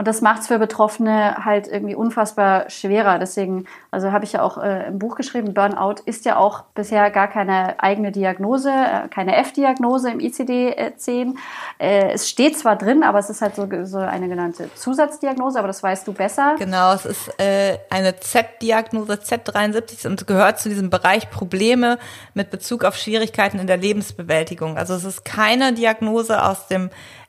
Und 0.00 0.08
das 0.08 0.22
macht 0.22 0.40
es 0.40 0.46
für 0.46 0.58
Betroffene 0.58 1.44
halt 1.44 1.68
irgendwie 1.68 1.94
unfassbar 1.94 2.70
schwerer. 2.70 3.18
Deswegen, 3.18 3.66
also 3.90 4.12
habe 4.12 4.24
ich 4.24 4.32
ja 4.32 4.40
auch 4.40 4.56
äh, 4.56 4.86
im 4.86 4.98
Buch 4.98 5.14
geschrieben, 5.14 5.52
Burnout 5.52 5.96
ist 6.06 6.24
ja 6.24 6.38
auch 6.38 6.62
bisher 6.74 7.10
gar 7.10 7.28
keine 7.28 7.78
eigene 7.82 8.10
Diagnose, 8.10 8.70
äh, 8.70 9.08
keine 9.08 9.36
F-Diagnose 9.36 10.10
im 10.10 10.18
ICD-10. 10.20 11.34
Äh, 11.76 12.12
es 12.12 12.30
steht 12.30 12.58
zwar 12.58 12.76
drin, 12.76 13.02
aber 13.02 13.18
es 13.18 13.28
ist 13.28 13.42
halt 13.42 13.56
so, 13.56 13.68
so 13.84 13.98
eine 13.98 14.26
genannte 14.30 14.74
Zusatzdiagnose, 14.74 15.58
aber 15.58 15.68
das 15.68 15.82
weißt 15.82 16.08
du 16.08 16.14
besser. 16.14 16.56
Genau, 16.58 16.94
es 16.94 17.04
ist 17.04 17.38
äh, 17.38 17.76
eine 17.90 18.18
Z-Diagnose, 18.18 19.12
Z73 19.16 20.06
und 20.06 20.26
gehört 20.26 20.60
zu 20.60 20.70
diesem 20.70 20.88
Bereich 20.88 21.28
Probleme 21.28 21.98
mit 22.32 22.48
Bezug 22.48 22.86
auf 22.86 22.96
Schwierigkeiten 22.96 23.58
in 23.58 23.66
der 23.66 23.76
Lebensbewältigung. 23.76 24.78
Also 24.78 24.94
es 24.94 25.04
ist 25.04 25.26
keine 25.26 25.74
Diagnose 25.74 26.42
aus 26.42 26.68
dem 26.68 26.88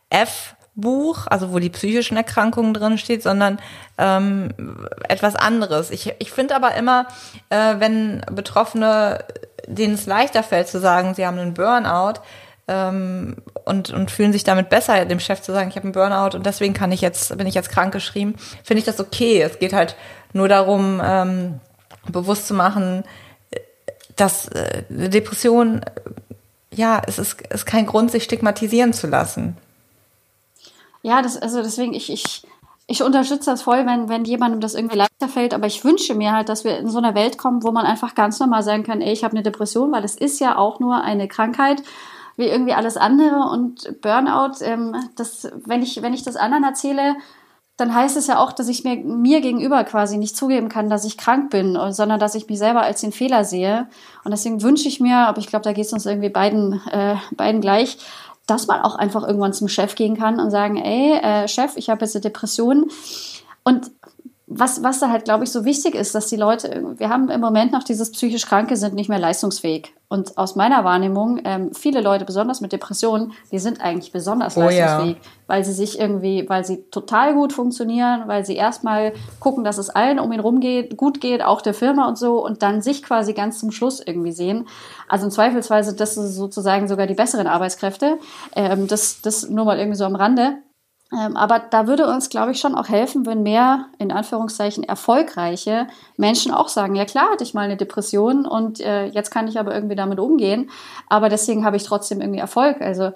F 0.10 0.56
Buch, 0.75 1.28
also 1.28 1.51
wo 1.51 1.60
die 1.60 1.70
psychischen 1.70 2.18
Erkrankungen 2.18 2.74
drin 2.74 2.98
steht, 2.98 3.24
sondern 3.24 3.60
ähm, 3.98 4.50
etwas 5.08 5.36
anderes. 5.36 5.92
Ich, 5.92 6.13
ich 6.20 6.32
finde 6.32 6.56
aber 6.56 6.75
immer, 6.75 7.08
äh, 7.50 7.75
wenn 7.80 8.22
Betroffene, 8.32 9.25
denen 9.68 9.96
es 9.96 10.06
leichter 10.06 10.44
fällt 10.44 10.70
zu 10.70 10.80
sagen, 10.80 11.13
sie 11.13 11.25
haben 11.25 11.38
einen 11.38 11.54
Burnout, 11.54 12.22
ähm, 12.68 13.36
und, 13.66 13.92
und 13.92 14.12
fühlen 14.12 14.32
sich 14.32 14.44
damit 14.44 14.70
besser, 14.70 15.06
dem 15.06 15.20
Chef 15.20 15.42
zu 15.42 15.51
sagen, 15.51 15.70
ich 15.70 15.75
habe 15.75 15.86
einen 15.86 15.94
Burnout 15.94 16.38
und 16.38 16.46
deswegen 16.46 16.74
kann 16.74 16.92
ich 16.92 17.01
jetzt, 17.01 17.38
bin 17.38 17.48
ich 17.48 17.56
jetzt 17.56 17.70
krank 17.70 17.92
geschrieben, 17.92 18.36
finde 18.63 18.80
ich 18.80 18.86
das 18.86 19.00
okay. 19.00 19.42
Es 19.42 19.60
geht 19.60 19.74
halt 19.74 19.96
nur 20.34 20.48
darum, 20.48 21.01
ähm, 21.04 21.60
bewusst 22.08 22.48
zu 22.48 22.54
machen, 22.54 23.04
dass 24.16 24.48
äh, 24.50 24.84
Depression, 24.90 25.82
ja, 26.74 27.01
es 27.06 27.20
ist, 27.20 27.42
ist 27.42 27.66
kein 27.66 27.86
Grund, 27.86 28.12
sich 28.12 28.24
stigmatisieren 28.24 28.94
zu 28.94 29.08
lassen. 29.08 29.58
Ja, 31.03 31.22
das, 31.22 31.38
also 31.38 31.62
deswegen, 31.62 31.93
ich, 31.93 32.12
ich, 32.12 32.43
ich 32.88 33.03
unterstütze 33.03 33.50
das 33.50 33.62
voll, 33.63 33.86
wenn, 33.86 34.10
wenn 34.10 34.25
jemandem 34.25 34.60
das 34.60 34.75
irgendwie 34.75 34.98
leichter 34.98 35.27
fällt, 35.27 35.53
aber 35.53 35.67
ich 35.67 35.84
wünsche 35.84 36.15
mir 36.15 36.34
halt, 36.34 36.50
dass 36.50 36.63
wir 36.63 36.77
in 36.77 36.89
so 36.89 36.98
einer 36.98 37.15
Welt 37.15 37.38
kommen, 37.38 37.63
wo 37.63 37.72
man 37.72 37.86
einfach 37.86 38.15
ganz 38.15 38.39
normal 38.39 38.63
sagen 38.63 38.84
kann, 38.84 39.01
ey, 39.01 39.13
ich 39.13 39.24
habe 39.24 39.34
eine 39.34 39.43
Depression, 39.43 39.91
weil 39.91 40.03
es 40.03 40.15
ist 40.15 40.39
ja 40.39 40.58
auch 40.58 40.79
nur 40.79 41.01
eine 41.01 41.27
Krankheit 41.27 41.81
wie 42.38 42.48
irgendwie 42.48 42.74
alles 42.74 42.98
andere 42.98 43.50
und 43.51 44.01
Burnout, 44.01 44.62
ähm, 44.62 44.96
das, 45.15 45.51
wenn 45.65 45.81
ich, 45.81 46.01
wenn 46.01 46.13
ich 46.13 46.24
das 46.24 46.36
anderen 46.36 46.63
erzähle, 46.63 47.15
dann 47.77 47.96
heißt 47.96 48.15
es 48.15 48.27
ja 48.27 48.38
auch, 48.38 48.51
dass 48.51 48.67
ich 48.67 48.84
mir, 48.84 48.98
mir 48.98 49.41
gegenüber 49.41 49.84
quasi 49.84 50.17
nicht 50.17 50.36
zugeben 50.36 50.70
kann, 50.70 50.89
dass 50.89 51.05
ich 51.05 51.17
krank 51.17 51.50
bin, 51.50 51.77
sondern 51.91 52.20
dass 52.20 52.36
ich 52.36 52.48
mich 52.48 52.60
selber 52.60 52.81
als 52.81 53.01
den 53.01 53.12
Fehler 53.12 53.43
sehe. 53.43 53.88
Und 54.24 54.31
deswegen 54.31 54.62
wünsche 54.62 54.88
ich 54.88 55.00
mir, 55.00 55.17
aber 55.17 55.39
ich 55.39 55.48
glaube, 55.48 55.63
da 55.63 55.74
geht 55.74 55.86
es 55.86 55.93
uns 55.93 56.05
irgendwie 56.05 56.29
beiden, 56.29 56.79
äh, 56.91 57.15
beiden 57.36 57.60
gleich, 57.60 57.98
dass 58.48 58.68
man 58.68 58.82
auch 58.82 58.96
einfach 58.96 59.24
irgendwann 59.24 59.54
zum 59.54 59.68
Chef 59.68 59.96
gehen 59.96 60.18
kann 60.18 60.40
und 60.40 60.52
sagen, 60.52 60.78
ey, 60.78 61.20
äh, 61.20 61.48
Chef, 61.48 61.78
ich 61.78 61.90
habe 61.90 62.04
jetzt 62.04 62.16
eine 62.16 62.22
Depression. 62.22 62.90
Und 63.64 63.92
was, 64.53 64.84
was 64.84 65.00
da 65.00 65.10
halt, 65.10 65.24
glaube 65.24 65.46
ich, 65.46 65.51
so 65.51 65.63
wichtig 65.63 65.96
ist, 65.96 66.13
dass 66.13 66.27
die 66.27 66.36
Leute, 66.36 66.96
wir 66.98 67.08
haben 67.08 67.29
im 67.29 67.39
Moment 67.39 67.72
noch 67.72 67.84
dieses 67.84 68.12
psychisch 68.12 68.46
Kranke 68.46 68.75
sind 68.75 68.93
nicht 68.96 69.08
mehr 69.08 69.17
leistungsfähig. 69.17 69.93
Und 70.10 70.38
aus 70.38 70.58
meiner 70.58 70.84
Wahrnehmung, 70.84 71.39
ähm, 71.46 71.74
viele 71.74 72.01
Leute, 72.01 72.25
besonders 72.25 72.60
mit 72.60 72.74
Depressionen, 72.74 73.31
die 73.53 73.60
sind 73.60 73.79
eigentlich 73.79 74.12
besonders 74.12 74.58
oh, 74.58 74.60
leistungsfähig, 74.60 75.15
ja. 75.15 75.31
weil 75.48 75.63
sie 75.63 75.72
sich 75.72 76.00
irgendwie, 76.00 76.50
weil 76.50 76.65
sie 76.65 76.84
total 76.91 77.34
gut 77.34 77.53
funktionieren, 77.53 78.24
weil 78.27 78.46
sie 78.46 78.58
erstmal 78.58 79.13
gucken, 79.39 79.63
dass 79.63 79.77
es 79.77 79.89
allen 79.89 80.20
um 80.20 80.34
ihn 80.34 80.41
rum 80.41 80.60
geht, 80.60 80.98
gut 80.98 81.22
geht, 81.22 81.41
auch 81.41 81.62
der 81.62 81.74
Firma 81.74 82.10
und 82.10 82.17
so, 82.17 82.46
und 82.46 82.62
dann 82.62 82.81
sich 82.81 83.03
quasi 83.03 83.31
ganz 83.31 83.58
zum 83.58 83.72
Schluss 83.72 84.01
irgendwie 84.05 84.34
sehen. 84.34 84.67
Also 85.08 85.25
im 85.27 85.31
Zweifelsweise, 85.31 85.96
das 85.96 86.15
sind 86.15 86.27
sozusagen 86.27 86.89
sogar 86.89 87.08
die 87.08 87.13
besseren 87.13 87.48
Arbeitskräfte. 87.48 88.17
Ähm, 88.53 88.88
das, 88.88 89.22
das 89.22 89.50
nur 89.50 89.63
mal 89.63 89.79
irgendwie 89.79 89.98
so 89.98 90.03
am 90.03 90.15
Rande. 90.15 90.58
Ähm, 91.13 91.36
aber 91.36 91.60
da 91.60 91.88
würde 91.88 92.08
uns, 92.08 92.30
glaube 92.30 92.51
ich, 92.51 92.60
schon 92.60 92.75
auch 92.75 92.88
helfen, 92.88 93.25
wenn 93.25 93.44
mehr, 93.44 93.88
in 93.98 94.12
Anführungszeichen, 94.12 94.84
erfolgreiche 94.84 95.88
Menschen 96.15 96.53
auch 96.53 96.70
sagen, 96.70 96.96
ja 96.96 97.06
klar 97.06 97.32
hatte 97.32 97.44
ich 97.44 97.53
mal 97.53 97.65
eine 97.65 97.77
Depression 97.77 98.46
und 98.46 98.80
äh, 98.80 99.08
jetzt 99.08 99.30
kann 99.30 99.48
ich 99.48 99.60
aber 99.60 99.74
irgendwie 99.74 99.96
damit 99.96 100.20
umgehen, 100.20 100.70
aber 101.10 101.27
deswegen 101.27 101.65
habe 101.65 101.75
ich 101.75 101.84
trotzdem 101.84 102.22
irgendwie 102.22 102.39
Erfolg. 102.39 102.82
Also 102.82 103.12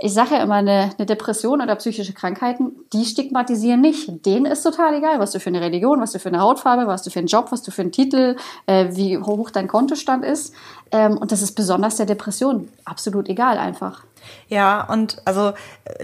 ich 0.00 0.12
sage 0.12 0.36
ja 0.36 0.42
immer, 0.42 0.56
eine, 0.56 0.90
eine, 0.96 1.06
Depression 1.06 1.60
oder 1.60 1.74
psychische 1.74 2.12
Krankheiten, 2.12 2.72
die 2.92 3.04
stigmatisieren 3.04 3.80
nicht. 3.80 4.24
Denen 4.24 4.46
ist 4.46 4.62
total 4.62 4.94
egal, 4.94 5.18
was 5.18 5.32
du 5.32 5.40
für 5.40 5.48
eine 5.48 5.60
Religion, 5.60 6.00
was 6.00 6.12
du 6.12 6.20
für 6.20 6.28
eine 6.28 6.40
Hautfarbe, 6.40 6.86
was 6.86 7.02
du 7.02 7.10
für 7.10 7.18
einen 7.18 7.26
Job, 7.26 7.50
was 7.50 7.62
du 7.62 7.72
für 7.72 7.82
einen 7.82 7.90
Titel, 7.90 8.36
äh, 8.66 8.90
wie 8.92 9.18
hoch 9.18 9.50
dein 9.50 9.66
Kontostand 9.66 10.24
ist. 10.24 10.54
Ähm, 10.92 11.18
und 11.18 11.32
das 11.32 11.42
ist 11.42 11.52
besonders 11.52 11.96
der 11.96 12.06
Depression 12.06 12.68
absolut 12.84 13.28
egal 13.28 13.58
einfach. 13.58 14.04
Ja, 14.48 14.82
und 14.82 15.18
also 15.24 15.52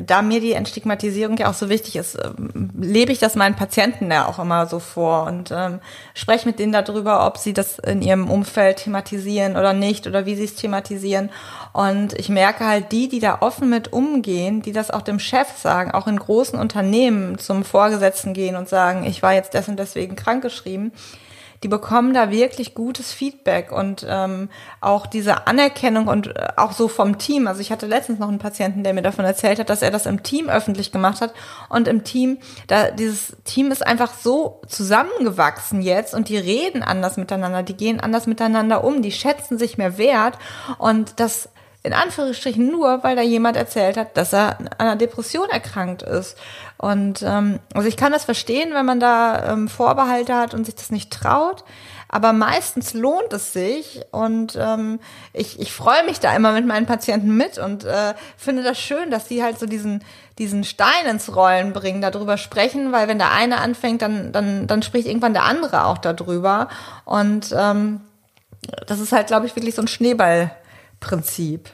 da 0.00 0.20
mir 0.20 0.40
die 0.40 0.52
Entstigmatisierung 0.52 1.36
ja 1.38 1.48
auch 1.48 1.54
so 1.54 1.68
wichtig 1.68 1.96
ist, 1.96 2.18
ähm, 2.22 2.70
lebe 2.78 3.10
ich 3.10 3.18
das 3.18 3.36
meinen 3.36 3.54
Patienten 3.54 4.10
ja 4.10 4.26
auch 4.26 4.38
immer 4.38 4.66
so 4.66 4.80
vor 4.80 5.24
und 5.24 5.50
ähm, 5.50 5.80
spreche 6.14 6.46
mit 6.46 6.58
denen 6.58 6.72
darüber, 6.72 7.26
ob 7.26 7.38
sie 7.38 7.54
das 7.54 7.78
in 7.78 8.02
ihrem 8.02 8.30
Umfeld 8.30 8.78
thematisieren 8.78 9.56
oder 9.56 9.72
nicht 9.72 10.06
oder 10.06 10.26
wie 10.26 10.34
sie 10.34 10.44
es 10.44 10.56
thematisieren. 10.56 11.30
Und 11.72 12.12
ich 12.14 12.28
merke 12.28 12.66
halt, 12.66 12.92
die, 12.92 13.08
die 13.08 13.20
da 13.20 13.38
offen 13.40 13.70
mit 13.70 13.92
umgehen, 13.92 14.60
die 14.62 14.72
das 14.72 14.90
auch 14.90 15.02
dem 15.02 15.18
Chef 15.18 15.48
sagen, 15.56 15.92
auch 15.92 16.06
in 16.06 16.18
großen 16.18 16.58
Unternehmen 16.58 17.38
zum 17.38 17.64
Vorgesetzten 17.64 18.34
gehen 18.34 18.56
und 18.56 18.68
sagen, 18.68 19.04
ich 19.04 19.22
war 19.22 19.32
jetzt 19.32 19.54
des 19.54 19.68
und 19.68 19.78
deswegen 19.78 20.16
krankgeschrieben, 20.16 20.92
die 21.64 21.68
bekommen 21.68 22.12
da 22.12 22.30
wirklich 22.30 22.74
gutes 22.74 23.14
Feedback 23.14 23.72
und 23.72 24.06
ähm, 24.06 24.50
auch 24.82 25.06
diese 25.06 25.46
Anerkennung 25.46 26.08
und 26.08 26.26
äh, 26.26 26.48
auch 26.56 26.72
so 26.72 26.88
vom 26.88 27.16
Team. 27.16 27.48
Also 27.48 27.62
ich 27.62 27.72
hatte 27.72 27.86
letztens 27.86 28.18
noch 28.18 28.28
einen 28.28 28.38
Patienten, 28.38 28.84
der 28.84 28.92
mir 28.92 29.00
davon 29.00 29.24
erzählt 29.24 29.58
hat, 29.58 29.70
dass 29.70 29.80
er 29.80 29.90
das 29.90 30.04
im 30.04 30.22
Team 30.22 30.50
öffentlich 30.50 30.92
gemacht 30.92 31.22
hat 31.22 31.32
und 31.70 31.88
im 31.88 32.04
Team, 32.04 32.36
da 32.66 32.90
dieses 32.90 33.34
Team 33.44 33.72
ist 33.72 33.84
einfach 33.84 34.12
so 34.12 34.60
zusammengewachsen 34.68 35.80
jetzt 35.80 36.12
und 36.12 36.28
die 36.28 36.36
reden 36.36 36.82
anders 36.82 37.16
miteinander, 37.16 37.62
die 37.62 37.76
gehen 37.76 37.98
anders 37.98 38.26
miteinander 38.26 38.84
um, 38.84 39.00
die 39.00 39.12
schätzen 39.12 39.56
sich 39.56 39.78
mehr 39.78 39.96
wert 39.96 40.38
und 40.76 41.18
das 41.18 41.48
in 41.84 41.92
Anführungsstrichen 41.92 42.70
nur, 42.70 43.04
weil 43.04 43.14
da 43.14 43.22
jemand 43.22 43.58
erzählt 43.58 43.98
hat, 43.98 44.16
dass 44.16 44.32
er 44.32 44.58
an 44.58 44.68
einer 44.78 44.96
Depression 44.96 45.50
erkrankt 45.50 46.02
ist. 46.02 46.36
Und 46.78 47.22
ähm, 47.22 47.60
also 47.74 47.86
ich 47.86 47.98
kann 47.98 48.10
das 48.10 48.24
verstehen, 48.24 48.72
wenn 48.72 48.86
man 48.86 49.00
da 49.00 49.52
ähm, 49.52 49.68
Vorbehalte 49.68 50.34
hat 50.34 50.54
und 50.54 50.64
sich 50.64 50.74
das 50.74 50.90
nicht 50.90 51.12
traut. 51.12 51.62
Aber 52.08 52.32
meistens 52.32 52.94
lohnt 52.94 53.32
es 53.32 53.52
sich 53.52 54.00
und 54.12 54.56
ähm, 54.58 54.98
ich, 55.32 55.60
ich 55.60 55.72
freue 55.72 56.04
mich 56.06 56.20
da 56.20 56.34
immer 56.34 56.52
mit 56.52 56.64
meinen 56.64 56.86
Patienten 56.86 57.36
mit 57.36 57.58
und 57.58 57.84
äh, 57.84 58.14
finde 58.36 58.62
das 58.62 58.78
schön, 58.78 59.10
dass 59.10 59.28
sie 59.28 59.42
halt 59.42 59.58
so 59.58 59.66
diesen, 59.66 60.02
diesen 60.38 60.64
Stein 60.64 61.06
ins 61.10 61.34
Rollen 61.34 61.72
bringen, 61.72 62.00
darüber 62.00 62.38
sprechen, 62.38 62.92
weil 62.92 63.08
wenn 63.08 63.18
der 63.18 63.32
eine 63.32 63.58
anfängt, 63.58 64.00
dann, 64.00 64.32
dann, 64.32 64.66
dann 64.66 64.82
spricht 64.82 65.06
irgendwann 65.06 65.34
der 65.34 65.44
andere 65.44 65.84
auch 65.84 65.98
darüber. 65.98 66.68
Und 67.04 67.54
ähm, 67.58 68.00
das 68.86 69.00
ist 69.00 69.12
halt, 69.12 69.26
glaube 69.26 69.46
ich, 69.46 69.56
wirklich 69.56 69.74
so 69.74 69.82
ein 69.82 69.88
Schneeball. 69.88 70.50
Prinzip. 71.04 71.70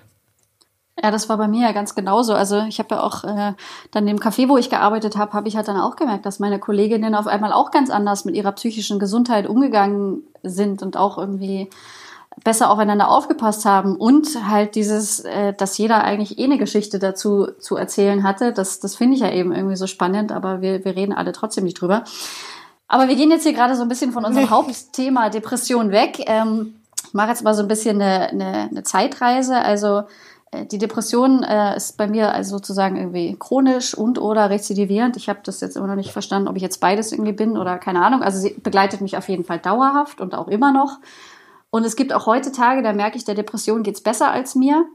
Ja, 1.03 1.11
das 1.11 1.29
war 1.29 1.39
bei 1.39 1.49
mir 1.49 1.63
ja 1.63 1.73
ganz 1.73 1.95
genauso. 1.95 2.35
Also 2.35 2.59
ich 2.69 2.79
habe 2.79 2.97
ja 2.97 3.03
auch 3.03 3.25
äh, 3.25 3.55
dann 3.91 4.07
im 4.07 4.19
Café, 4.19 4.49
wo 4.49 4.59
ich 4.59 4.69
gearbeitet 4.69 5.17
habe, 5.17 5.33
habe 5.33 5.49
ich 5.49 5.57
halt 5.57 5.69
dann 5.69 5.81
auch 5.81 5.97
gemerkt, 5.97 6.27
dass 6.27 6.41
meine 6.41 6.59
Kolleginnen 6.59 7.15
auf 7.15 7.27
einmal 7.27 7.53
auch 7.53 7.71
ganz 7.71 7.89
anders 7.91 8.25
mit 8.25 8.35
ihrer 8.35 8.53
psychischen 8.53 8.99
Gesundheit 8.99 9.47
umgegangen 9.47 10.25
sind 10.43 10.83
und 10.83 10.97
auch 10.97 11.17
irgendwie 11.17 11.71
besser 12.45 12.71
aufeinander 12.71 13.09
aufgepasst 13.09 13.65
haben 13.65 13.97
und 13.97 14.49
halt 14.49 14.75
dieses, 14.75 15.21
äh, 15.21 15.55
dass 15.55 15.79
jeder 15.79 16.05
eigentlich 16.05 16.39
eh 16.39 16.45
eine 16.45 16.59
Geschichte 16.59 16.99
dazu 16.99 17.49
zu 17.59 17.77
erzählen 17.77 18.23
hatte, 18.23 18.53
das, 18.53 18.81
das 18.81 18.97
finde 18.97 19.15
ich 19.15 19.21
ja 19.21 19.31
eben 19.31 19.53
irgendwie 19.53 19.77
so 19.77 19.87
spannend, 19.87 20.33
aber 20.33 20.61
wir, 20.61 20.85
wir 20.85 20.97
reden 20.97 21.13
alle 21.13 21.33
trotzdem 21.33 21.65
nicht 21.65 21.81
drüber. 21.81 22.05
Aber 22.89 23.09
wir 23.09 23.15
gehen 23.15 23.31
jetzt 23.31 23.45
hier 23.45 23.53
gerade 23.53 23.77
so 23.77 23.83
ein 23.83 23.89
bisschen 23.89 24.13
von 24.13 24.25
unserem 24.25 24.51
Hauptthema 24.51 25.31
Depression 25.31 25.93
weg. 25.93 26.25
Ähm, 26.27 26.75
ich 27.11 27.15
mache 27.15 27.31
jetzt 27.31 27.43
mal 27.43 27.55
so 27.55 27.63
ein 27.63 27.67
bisschen 27.67 28.01
eine, 28.01 28.29
eine, 28.29 28.69
eine 28.71 28.83
Zeitreise. 28.85 29.57
Also 29.57 30.05
äh, 30.53 30.65
die 30.65 30.79
Depression 30.79 31.43
äh, 31.43 31.77
ist 31.77 31.97
bei 31.97 32.07
mir 32.07 32.33
also 32.33 32.59
sozusagen 32.59 32.95
irgendwie 32.95 33.35
chronisch 33.37 33.95
und 33.95 34.21
oder 34.21 34.49
rezidivierend. 34.49 35.17
Ich 35.17 35.29
habe 35.29 35.41
das 35.43 35.61
jetzt 35.61 35.77
immer 35.77 35.89
noch 35.89 35.97
nicht 35.97 36.13
verstanden, 36.13 36.47
ob 36.47 36.55
ich 36.55 36.63
jetzt 36.63 36.79
beides 36.79 37.11
irgendwie 37.11 37.33
bin 37.33 37.59
oder 37.59 37.79
keine 37.79 38.05
Ahnung. 38.05 38.23
Also 38.23 38.39
sie 38.39 38.55
begleitet 38.63 39.01
mich 39.01 39.17
auf 39.17 39.29
jeden 39.29 39.43
Fall 39.43 39.59
dauerhaft 39.59 40.21
und 40.21 40.37
auch 40.37 40.47
immer 40.47 40.73
noch. 40.73 41.01
Und 41.71 41.85
es 41.85 41.97
gibt 41.97 42.13
auch 42.13 42.27
heute 42.27 42.53
Tage, 42.53 42.81
da 42.81 42.93
merke 42.93 43.17
ich, 43.17 43.25
der 43.25 43.35
Depression 43.35 43.83
geht's 43.83 44.03
besser 44.03 44.31
als 44.31 44.55
mir. 44.55 44.87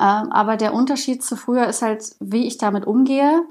Ähm, 0.00 0.32
aber 0.32 0.56
der 0.56 0.72
Unterschied 0.72 1.22
zu 1.22 1.36
früher 1.36 1.66
ist 1.66 1.82
halt, 1.82 2.16
wie 2.18 2.46
ich 2.46 2.56
damit 2.56 2.86
umgehe. 2.86 3.42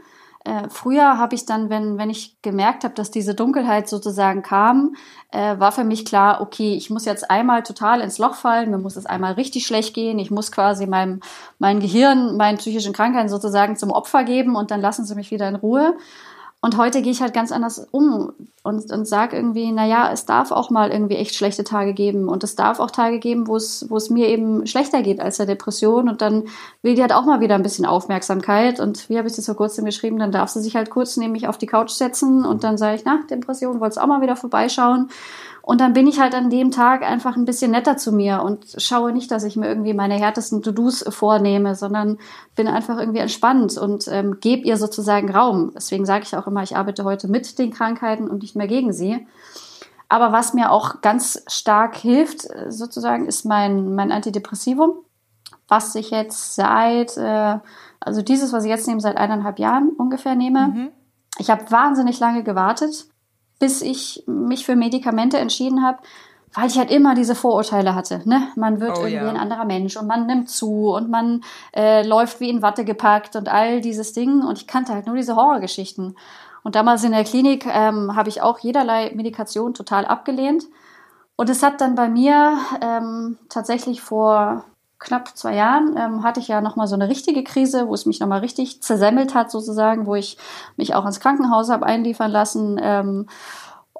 Äh, 0.44 0.70
früher 0.70 1.20
habe 1.20 1.36
ich 1.36 1.46
dann, 1.46 1.70
wenn, 1.70 2.00
wenn 2.00 2.10
ich 2.10 2.42
gemerkt 2.42 2.84
habe, 2.84 2.96
dass 2.96 3.12
diese 3.12 3.36
Dunkelheit 3.36 3.88
sozusagen 3.88 4.42
kam, 4.42 4.96
äh, 5.32 5.60
war 5.60 5.72
für 5.72 5.84
mich 5.84 6.04
klar, 6.04 6.42
okay, 6.42 6.74
ich 6.74 6.90
muss 6.90 7.06
jetzt 7.06 7.30
einmal 7.30 7.62
total 7.62 8.02
ins 8.02 8.18
Loch 8.18 8.34
fallen, 8.34 8.72
mir 8.72 8.80
muss 8.80 8.96
es 8.96 9.06
einmal 9.06 9.34
richtig 9.34 9.68
schlecht 9.68 9.94
gehen, 9.94 10.18
ich 10.18 10.32
muss 10.32 10.52
quasi 10.52 10.88
meinem, 10.88 11.20
mein 11.60 11.80
Gehirn, 11.80 12.38
meinen 12.38 12.58
psychischen 12.58 12.94
Krankheiten 12.94 13.30
sozusagen 13.30 13.76
zum 13.76 13.92
Opfer 13.92 14.24
geben 14.24 14.56
und 14.56 14.72
dann 14.72 14.82
lassen 14.82 15.06
sie 15.06 15.14
mich 15.14 15.30
wieder 15.30 15.48
in 15.48 15.56
Ruhe. 15.56 15.96
Und 16.64 16.78
heute 16.78 17.02
gehe 17.02 17.12
ich 17.12 17.24
halt 17.24 17.34
ganz 17.34 17.52
anders 17.52 17.88
um 17.90 18.34
und, 18.62 18.92
und 18.92 19.06
sage 19.08 19.36
irgendwie, 19.36 19.72
naja, 19.72 20.12
es 20.14 20.26
darf 20.26 20.52
auch 20.52 20.70
mal 20.70 20.92
irgendwie 20.92 21.16
echt 21.16 21.34
schlechte 21.34 21.64
Tage 21.64 21.96
geben. 21.96 22.30
Und 22.30 22.44
es 22.44 22.56
darf 22.56 22.80
auch 22.80 22.92
Tage 22.92 23.18
geben, 23.18 23.48
wo 23.48 23.56
es, 23.56 23.90
wo 23.90 23.98
es 23.98 24.12
mir 24.12 24.28
eben 24.28 24.68
schlechter 24.68 25.02
geht 25.02 25.20
als 25.20 25.38
der 25.38 25.48
Depression. 25.48 26.08
Und 26.08 26.22
dann 26.22 26.44
will 26.84 26.94
die 26.94 27.02
halt 27.02 27.14
auch 27.14 27.26
mal 27.26 27.40
wieder 27.40 27.56
ein 27.56 27.64
bisschen 27.64 27.88
Aufmerksamkeit. 27.88 28.80
Und 28.80 29.10
wie 29.10 29.18
habe 29.18 29.28
ich 29.28 29.36
das 29.36 29.48
vor 29.48 29.56
kurzem 29.56 29.86
geschrieben, 29.86 30.20
dann 30.20 30.32
darf 30.32 30.50
sie 30.50 30.62
sich 30.62 30.76
halt 30.76 30.92
kurz 30.92 31.18
nämlich 31.18 31.48
auf 31.48 31.58
die 31.58 31.66
Couch 31.66 31.90
setzen 31.90 32.46
und 32.46 32.64
dann 32.64 32.78
sage 32.78 32.96
ich, 32.96 33.06
na, 33.06 33.22
Depression, 33.28 33.80
wolltest 33.80 34.00
auch 34.00 34.06
mal 34.06 34.22
wieder 34.22 34.36
vorbeischauen 34.36 35.10
und 35.62 35.82
dann 35.82 35.94
bin 35.94 36.08
ich 36.08 36.20
halt 36.20 36.34
an 36.34 36.50
dem 36.50 36.72
Tag 36.72 37.04
einfach 37.04 37.36
ein 37.36 37.46
bisschen 37.46 37.72
netter 37.72 37.98
zu 37.98 38.12
mir 38.12 38.42
und 38.44 38.66
schaue 38.78 39.12
nicht, 39.12 39.30
dass 39.32 39.44
ich 39.44 39.56
mir 39.56 39.68
irgendwie 39.68 39.94
meine 39.94 40.16
härtesten 40.16 40.62
To-Dos 40.62 41.06
vornehme, 41.10 41.76
sondern 41.76 42.18
bin 42.56 42.68
einfach 42.68 42.98
irgendwie 42.98 43.20
entspannt 43.20 43.78
und 43.78 44.08
ähm, 44.08 44.40
gebe 44.40 44.68
ihr 44.68 44.78
sozusagen 44.78 45.30
Raum. 45.30 45.72
Deswegen 45.76 46.06
sage 46.06 46.24
ich 46.26 46.36
auch 46.36 46.48
immer, 46.48 46.64
ich 46.64 46.76
arbeite 46.76 47.04
heute 47.04 47.28
mit 47.28 47.60
den 47.60 47.72
Krankheiten 47.72 48.30
und 48.30 48.42
nicht 48.42 48.56
mehr 48.56 48.68
gegen 48.68 48.94
sie. 48.94 49.26
Aber 50.10 50.32
was 50.32 50.54
mir 50.54 50.72
auch 50.72 51.02
ganz 51.02 51.44
stark 51.48 51.96
hilft, 51.96 52.48
sozusagen, 52.68 53.28
ist 53.28 53.46
mein, 53.46 53.96
mein 53.96 54.12
Antidepressivum 54.12 54.96
was 55.72 55.96
ich 55.96 56.12
jetzt 56.12 56.56
seit, 56.56 57.16
äh, 57.16 57.58
also 58.02 58.22
dieses, 58.22 58.52
was 58.52 58.66
ich 58.66 58.70
jetzt 58.70 58.88
nehme, 58.88 59.00
seit 59.00 59.16
eineinhalb 59.16 59.58
Jahren 59.58 59.92
ungefähr 59.98 60.36
nehme. 60.36 60.68
Mhm. 60.68 60.92
Ich 61.38 61.50
habe 61.50 61.72
wahnsinnig 61.72 62.20
lange 62.20 62.44
gewartet, 62.44 63.08
bis 63.62 63.82
ich 63.82 64.24
mich 64.26 64.66
für 64.66 64.76
Medikamente 64.76 65.38
entschieden 65.38 65.84
habe, 65.84 66.00
weil 66.54 66.68
ich 66.68 66.78
halt 66.78 66.92
immer 66.92 67.16
diese 67.16 67.36
Vorurteile 67.36 67.96
hatte. 67.96 68.22
Ne? 68.26 68.48
Man 68.56 68.82
wird 68.82 68.98
oh, 68.98 69.06
irgendwie 69.06 69.26
ja. 69.26 69.30
ein 69.30 69.38
anderer 69.38 69.66
Mensch 69.66 69.96
und 69.96 70.08
man 70.08 70.26
nimmt 70.26 70.50
zu 70.50 70.92
und 70.94 71.10
man 71.10 71.44
äh, 71.74 72.06
läuft 72.06 72.40
wie 72.40 72.50
in 72.50 72.62
Watte 72.62 72.84
gepackt 72.84 73.36
und 73.36 73.48
all 73.48 73.80
dieses 73.80 74.14
Ding. 74.14 74.42
Und 74.44 74.58
ich 74.58 74.68
kannte 74.68 74.94
halt 74.94 75.06
nur 75.06 75.16
diese 75.16 75.36
Horrorgeschichten. 75.36 76.18
Und 76.64 76.76
damals 76.76 77.04
in 77.04 77.12
der 77.12 77.24
Klinik 77.24 77.66
ähm, 77.66 78.16
habe 78.16 78.30
ich 78.30 78.42
auch 78.42 78.60
jederlei 78.60 79.12
Medikation 79.16 79.74
total 79.74 80.06
abgelehnt. 80.06 80.66
Und 81.36 81.50
es 81.50 81.64
hat 81.64 81.82
dann 81.82 81.96
bei 81.96 82.10
mir 82.10 82.58
ähm, 82.82 83.38
tatsächlich 83.48 84.02
vor 84.02 84.66
knapp 85.02 85.36
zwei 85.36 85.56
Jahren 85.56 85.98
ähm, 85.98 86.24
hatte 86.24 86.40
ich 86.40 86.48
ja 86.48 86.62
nochmal 86.62 86.88
so 86.88 86.96
eine 86.96 87.10
richtige 87.10 87.44
Krise, 87.44 87.88
wo 87.88 87.94
es 87.94 88.06
mich 88.06 88.20
nochmal 88.20 88.40
richtig 88.40 88.82
zersemmelt 88.82 89.36
hat 89.36 89.52
sozusagen, 89.52 90.06
wo 90.06 90.16
ich 90.16 90.38
mich 90.78 90.96
auch 90.96 91.06
ins 91.06 91.20
Krankenhaus 91.20 91.70
habe 91.70 91.86
einliefern 91.86 92.32
lassen. 92.32 92.80
Ähm, 92.82 93.28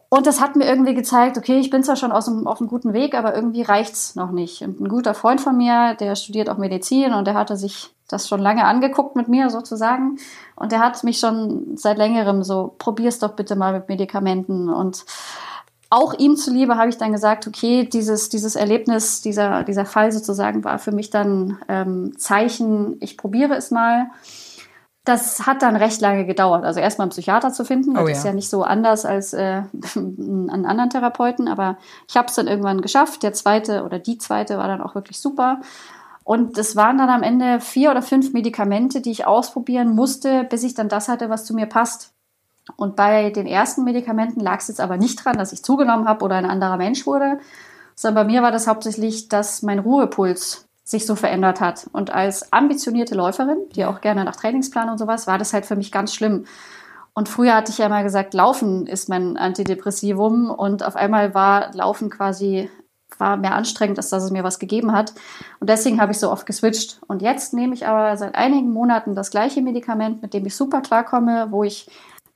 und 0.10 0.28
das 0.28 0.42
hat 0.42 0.56
mir 0.56 0.66
irgendwie 0.66 0.94
gezeigt, 0.94 1.38
okay, 1.38 1.58
ich 1.58 1.70
bin 1.70 1.84
zwar 1.84 1.96
schon 1.96 2.12
aus 2.12 2.26
dem, 2.26 2.46
auf 2.46 2.60
einem 2.60 2.70
guten 2.70 2.94
Weg, 2.94 3.16
aber 3.16 3.36
irgendwie 3.36 3.62
reicht's 3.62 4.16
noch 4.16 4.32
nicht. 4.32 4.62
Und 4.62 4.80
ein 4.80 4.90
guter 4.90 5.14
Freund 5.14 5.42
von 5.42 5.58
mir, 5.58 5.96
der 5.96 6.16
studiert 6.16 6.50
auch 6.50 6.58
Medizin 6.58 7.14
und 7.14 7.26
der 7.26 7.34
hatte 7.34 7.58
sich 7.58 7.96
das 8.08 8.28
schon 8.28 8.42
lange 8.42 8.66
angeguckt 8.66 9.16
mit 9.16 9.28
mir 9.28 9.50
sozusagen. 9.50 10.18
Und 10.56 10.72
der 10.72 10.80
hat 10.80 11.04
mich 11.04 11.20
schon 11.20 11.78
seit 11.78 11.98
längerem 11.98 12.44
so, 12.44 12.76
probier's 12.78 13.20
doch 13.20 13.36
bitte 13.36 13.56
mal 13.56 13.74
mit 13.74 13.88
Medikamenten. 13.88 14.70
Und 14.70 15.06
auch 15.92 16.14
ihm 16.14 16.38
zuliebe 16.38 16.78
habe 16.78 16.90
ich 16.90 16.98
dann 16.98 17.12
gesagt, 17.12 17.48
okay, 17.48 17.84
dieses, 17.84 18.30
dieses 18.30 18.56
Erlebnis, 18.56 19.22
dieser, 19.22 19.64
dieser 19.64 19.86
Fall 19.86 20.14
sozusagen 20.14 20.64
war 20.64 20.80
für 20.80 20.94
mich 20.94 21.10
dann 21.10 21.58
ähm, 21.68 22.18
Zeichen, 22.18 22.96
ich 23.02 23.18
probiere 23.18 23.56
es 23.56 23.72
mal. 23.72 24.08
Das 25.04 25.46
hat 25.46 25.62
dann 25.64 25.76
recht 25.76 26.00
lange 26.00 26.26
gedauert. 26.26 26.64
Also 26.64 26.80
erstmal 26.80 27.06
einen 27.06 27.12
Psychiater 27.12 27.52
zu 27.52 27.66
finden, 27.66 27.96
das 27.96 28.04
oh, 28.04 28.08
ja. 28.08 28.14
ist 28.14 28.24
ja 28.24 28.32
nicht 28.32 28.50
so 28.50 28.64
anders 28.64 29.04
als 29.04 29.34
äh, 29.34 29.64
an 29.96 30.66
anderen 30.66 30.92
Therapeuten, 30.92 31.50
aber 31.50 31.78
ich 32.08 32.16
habe 32.16 32.28
es 32.30 32.36
dann 32.36 32.48
irgendwann 32.48 32.80
geschafft. 32.80 33.22
Der 33.22 33.34
zweite 33.34 33.84
oder 33.84 34.00
die 34.00 34.18
zweite 34.18 34.58
war 34.58 34.70
dann 34.70 34.82
auch 34.82 34.96
wirklich 34.96 35.20
super. 35.20 35.60
Und 36.24 36.58
es 36.58 36.78
waren 36.78 37.00
dann 37.00 37.10
am 37.10 37.24
Ende 37.24 37.60
vier 37.60 37.92
oder 37.92 38.02
fünf 38.02 38.32
Medikamente, 38.32 39.02
die 39.02 39.12
ich 39.12 39.28
ausprobieren 39.28 39.94
musste, 39.94 40.46
bis 40.46 40.64
ich 40.64 40.74
dann 40.74 40.88
das 40.88 41.10
hatte, 41.10 41.30
was 41.30 41.44
zu 41.44 41.54
mir 41.54 41.66
passt. 41.66 42.14
Und 42.76 42.96
bei 42.96 43.32
den 43.32 43.48
ersten 43.48 43.84
Medikamenten 43.84 44.40
lag 44.40 44.60
es 44.60 44.68
jetzt 44.68 44.82
aber 44.82 44.98
nicht 44.98 45.24
dran, 45.24 45.38
dass 45.38 45.54
ich 45.54 45.64
zugenommen 45.64 46.08
habe 46.08 46.24
oder 46.24 46.36
ein 46.36 46.46
anderer 46.46 46.78
Mensch 46.78 47.06
wurde, 47.06 47.40
sondern 47.96 48.26
bei 48.26 48.32
mir 48.32 48.42
war 48.42 48.52
das 48.52 48.68
hauptsächlich, 48.68 49.30
dass 49.30 49.62
mein 49.62 49.80
Ruhepuls 49.80 50.68
sich 50.84 51.06
so 51.06 51.16
verändert 51.16 51.62
hat. 51.62 51.90
Und 51.94 52.12
als 52.12 52.52
ambitionierte 52.54 53.16
Läuferin, 53.16 53.58
die 53.76 53.86
auch 53.86 54.02
gerne 54.02 54.26
nach 54.26 54.36
Trainingsplan 54.36 54.90
und 54.90 54.98
sowas, 54.98 55.28
war 55.28 55.38
das 55.38 55.54
halt 55.54 55.66
für 55.66 55.76
mich 55.76 55.92
ganz 55.92 56.14
schlimm. 56.14 56.46
Und 57.14 57.30
früher 57.30 57.56
hatte 57.56 57.72
ich 57.72 57.78
ja 57.78 57.90
mal 57.90 58.04
gesagt, 58.04 58.34
Laufen 58.34 58.88
ist 58.88 59.10
mein 59.10 59.38
Antidepressivum 59.38 60.50
und 60.50 60.84
auf 60.84 60.96
einmal 60.96 61.34
war 61.34 61.74
Laufen 61.74 62.10
quasi 62.10 62.70
war 63.18 63.38
mehr 63.38 63.56
anstrengend, 63.56 63.98
als 63.98 64.10
dass 64.10 64.24
es 64.24 64.32
mir 64.32 64.44
was 64.44 64.60
gegeben 64.60 64.94
hat. 64.94 65.14
Und 65.60 65.70
deswegen 65.70 66.02
habe 66.02 66.12
ich 66.12 66.20
so 66.20 66.32
oft 66.32 66.46
geswitcht. 66.46 67.00
Und 67.08 67.22
jetzt 67.22 67.54
nehme 67.54 67.74
ich 67.74 67.86
aber 67.88 68.18
seit 68.18 68.36
einigen 68.36 68.72
Monaten 68.72 69.16
das 69.16 69.32
gleiche 69.32 69.62
Medikament, 69.62 70.22
mit 70.22 70.34
dem 70.34 70.46
ich 70.46 70.56
super 70.56 70.82
klarkomme, 70.82 71.48
wo 71.52 71.64
ich 71.64 71.88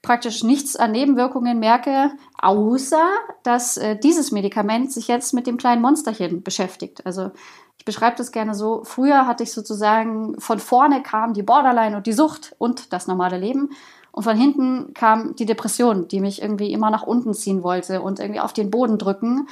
praktisch 0.06 0.44
nichts 0.44 0.76
an 0.76 0.92
Nebenwirkungen 0.92 1.60
merke, 1.60 2.12
außer 2.40 3.04
dass 3.42 3.76
äh, 3.78 3.98
dieses 3.98 4.32
Medikament 4.32 4.92
sich 4.92 5.08
jetzt 5.08 5.34
mit 5.34 5.48
dem 5.48 5.58
kleinen 5.58 5.82
Monsterchen 5.82 6.44
beschäftigt. 6.44 7.04
Also 7.08 7.32
ich 7.78 7.86
beschreibe 7.86 8.16
das 8.16 8.32
gerne 8.32 8.54
so. 8.54 8.84
Früher 8.84 9.26
hatte 9.26 9.42
ich 9.44 9.52
sozusagen 9.52 10.40
von 10.40 10.60
vorne 10.60 11.02
kam 11.02 11.34
die 11.34 11.42
Borderline 11.42 11.98
und 11.98 12.06
die 12.06 12.14
Sucht 12.14 12.56
und 12.60 12.94
das 12.94 13.08
normale 13.08 13.40
Leben. 13.40 13.70
Und 14.12 14.24
von 14.24 14.38
hinten 14.38 14.94
kam 14.94 15.36
die 15.36 15.48
Depression, 15.48 16.08
die 16.08 16.22
mich 16.22 16.40
irgendwie 16.40 16.72
immer 16.72 16.92
nach 16.92 17.04
unten 17.04 17.34
ziehen 17.34 17.64
wollte 17.64 18.02
und 18.02 18.20
irgendwie 18.20 18.40
auf 18.40 18.54
den 18.54 18.70
Boden 18.70 19.00
drücken. 19.00 19.48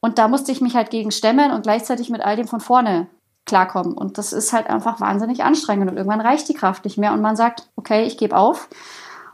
Und 0.00 0.18
da 0.18 0.26
musste 0.26 0.50
ich 0.50 0.60
mich 0.60 0.74
halt 0.74 0.90
gegen 0.90 1.12
stemmen 1.12 1.52
und 1.52 1.62
gleichzeitig 1.62 2.10
mit 2.10 2.22
all 2.22 2.34
dem 2.34 2.48
von 2.48 2.60
vorne 2.60 3.06
klarkommen. 3.46 3.94
Und 3.94 4.18
das 4.18 4.32
ist 4.32 4.52
halt 4.52 4.68
einfach 4.68 5.00
wahnsinnig 5.00 5.44
anstrengend. 5.44 5.88
Und 5.88 5.96
irgendwann 5.96 6.20
reicht 6.20 6.48
die 6.48 6.54
Kraft 6.54 6.84
nicht 6.84 6.98
mehr 6.98 7.12
und 7.12 7.22
man 7.22 7.36
sagt, 7.36 7.68
okay, 7.76 8.02
ich 8.02 8.18
gebe 8.18 8.36
auf. 8.36 8.68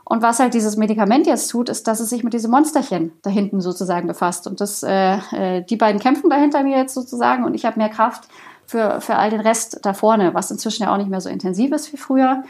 Und 0.09 0.23
was 0.23 0.39
halt 0.39 0.55
dieses 0.55 0.75
Medikament 0.75 1.27
jetzt 1.27 1.49
tut, 1.49 1.69
ist, 1.69 1.87
dass 1.87 1.99
es 1.99 2.09
sich 2.09 2.23
mit 2.23 2.33
diesem 2.33 2.49
Monsterchen 2.49 3.11
da 3.21 3.29
hinten 3.29 3.61
sozusagen 3.61 4.07
befasst. 4.07 4.47
Und 4.47 4.59
das, 4.59 4.81
äh, 4.81 5.17
äh, 5.31 5.63
die 5.63 5.75
beiden 5.75 6.01
kämpfen 6.01 6.31
dahinter 6.31 6.63
mir 6.63 6.77
jetzt 6.79 6.95
sozusagen 6.95 7.43
und 7.43 7.53
ich 7.53 7.63
habe 7.63 7.77
mehr 7.77 7.89
Kraft 7.89 8.27
für, 8.65 9.01
für 9.01 9.17
all 9.17 9.29
den 9.29 9.39
Rest 9.39 9.81
da 9.83 9.93
vorne, 9.93 10.33
was 10.33 10.49
inzwischen 10.49 10.81
ja 10.81 10.91
auch 10.91 10.97
nicht 10.97 11.11
mehr 11.11 11.21
so 11.21 11.29
intensiv 11.29 11.71
ist 11.71 11.93
wie 11.93 11.97
früher. 11.97 12.43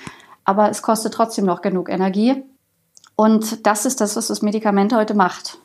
Aber 0.45 0.69
es 0.69 0.81
kostet 0.81 1.13
trotzdem 1.13 1.45
noch 1.45 1.61
genug 1.61 1.89
Energie. 1.89 2.43
Und 3.17 3.67
das 3.67 3.85
ist 3.85 3.99
das, 3.99 4.15
was 4.15 4.27
das 4.27 4.41
Medikament 4.41 4.95
heute 4.95 5.13
macht. 5.13 5.59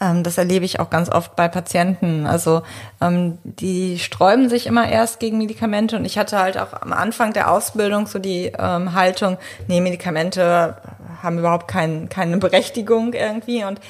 Ähm, 0.00 0.22
das 0.22 0.38
erlebe 0.38 0.64
ich 0.64 0.80
auch 0.80 0.90
ganz 0.90 1.10
oft 1.10 1.36
bei 1.36 1.48
Patienten. 1.48 2.26
Also 2.26 2.62
ähm, 3.00 3.38
die 3.44 3.98
sträuben 3.98 4.48
sich 4.48 4.66
immer 4.66 4.88
erst 4.88 5.20
gegen 5.20 5.38
Medikamente 5.38 5.96
und 5.96 6.04
ich 6.04 6.18
hatte 6.18 6.38
halt 6.38 6.58
auch 6.58 6.72
am 6.80 6.92
Anfang 6.92 7.32
der 7.32 7.50
Ausbildung 7.50 8.06
so 8.06 8.18
die 8.18 8.52
ähm, 8.58 8.94
Haltung, 8.94 9.36
nee, 9.68 9.80
Medikamente 9.80 10.76
haben 11.22 11.38
überhaupt 11.38 11.68
kein, 11.68 12.08
keine 12.08 12.38
Berechtigung 12.38 13.12
irgendwie 13.12 13.64
und 13.64 13.80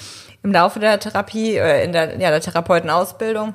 im 0.42 0.52
Laufe 0.52 0.80
der 0.80 0.98
Therapie, 0.98 1.56
äh, 1.56 1.84
in 1.84 1.92
der, 1.92 2.18
ja, 2.18 2.30
der 2.30 2.40
Therapeutenausbildung 2.40 3.54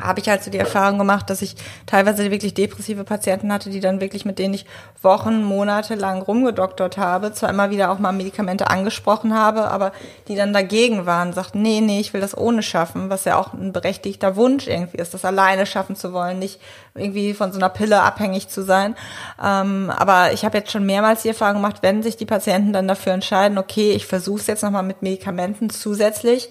habe 0.00 0.20
ich 0.20 0.28
halt 0.28 0.42
so 0.42 0.50
die 0.50 0.58
Erfahrung 0.58 0.98
gemacht, 0.98 1.30
dass 1.30 1.42
ich 1.42 1.56
teilweise 1.86 2.30
wirklich 2.30 2.54
depressive 2.54 3.04
Patienten 3.04 3.52
hatte, 3.52 3.70
die 3.70 3.80
dann 3.80 4.00
wirklich 4.00 4.24
mit 4.24 4.38
denen 4.38 4.54
ich 4.54 4.66
Wochen, 5.02 5.44
Monate 5.44 5.94
lang 5.94 6.22
rumgedoktert 6.22 6.96
habe, 6.96 7.32
zwar 7.32 7.50
immer 7.50 7.70
wieder 7.70 7.90
auch 7.90 7.98
mal 7.98 8.12
Medikamente 8.12 8.68
angesprochen 8.68 9.34
habe, 9.34 9.70
aber 9.70 9.92
die 10.28 10.34
dann 10.34 10.52
dagegen 10.52 11.06
waren, 11.06 11.32
sagten, 11.32 11.62
nee, 11.62 11.80
nee, 11.80 12.00
ich 12.00 12.12
will 12.12 12.20
das 12.20 12.36
ohne 12.36 12.62
schaffen, 12.62 13.10
was 13.10 13.24
ja 13.24 13.38
auch 13.38 13.52
ein 13.52 13.72
berechtigter 13.72 14.36
Wunsch 14.36 14.66
irgendwie 14.66 14.98
ist, 14.98 15.14
das 15.14 15.24
alleine 15.24 15.66
schaffen 15.66 15.96
zu 15.96 16.12
wollen, 16.12 16.38
nicht 16.38 16.60
irgendwie 16.94 17.34
von 17.34 17.52
so 17.52 17.58
einer 17.58 17.68
Pille 17.68 18.02
abhängig 18.02 18.48
zu 18.48 18.62
sein. 18.62 18.96
Ähm, 19.42 19.92
aber 19.96 20.32
ich 20.32 20.44
habe 20.44 20.58
jetzt 20.58 20.72
schon 20.72 20.86
mehrmals 20.86 21.22
die 21.22 21.28
Erfahrung 21.28 21.56
gemacht, 21.56 21.78
wenn 21.82 22.02
sich 22.02 22.16
die 22.16 22.26
Patienten 22.26 22.72
dann 22.72 22.88
dafür 22.88 23.12
entscheiden, 23.12 23.58
okay, 23.58 23.92
ich 23.92 24.06
versuche 24.06 24.40
es 24.40 24.46
jetzt 24.46 24.62
nochmal 24.62 24.82
mit 24.82 25.02
Medikamenten 25.02 25.70
zusätzlich, 25.70 26.48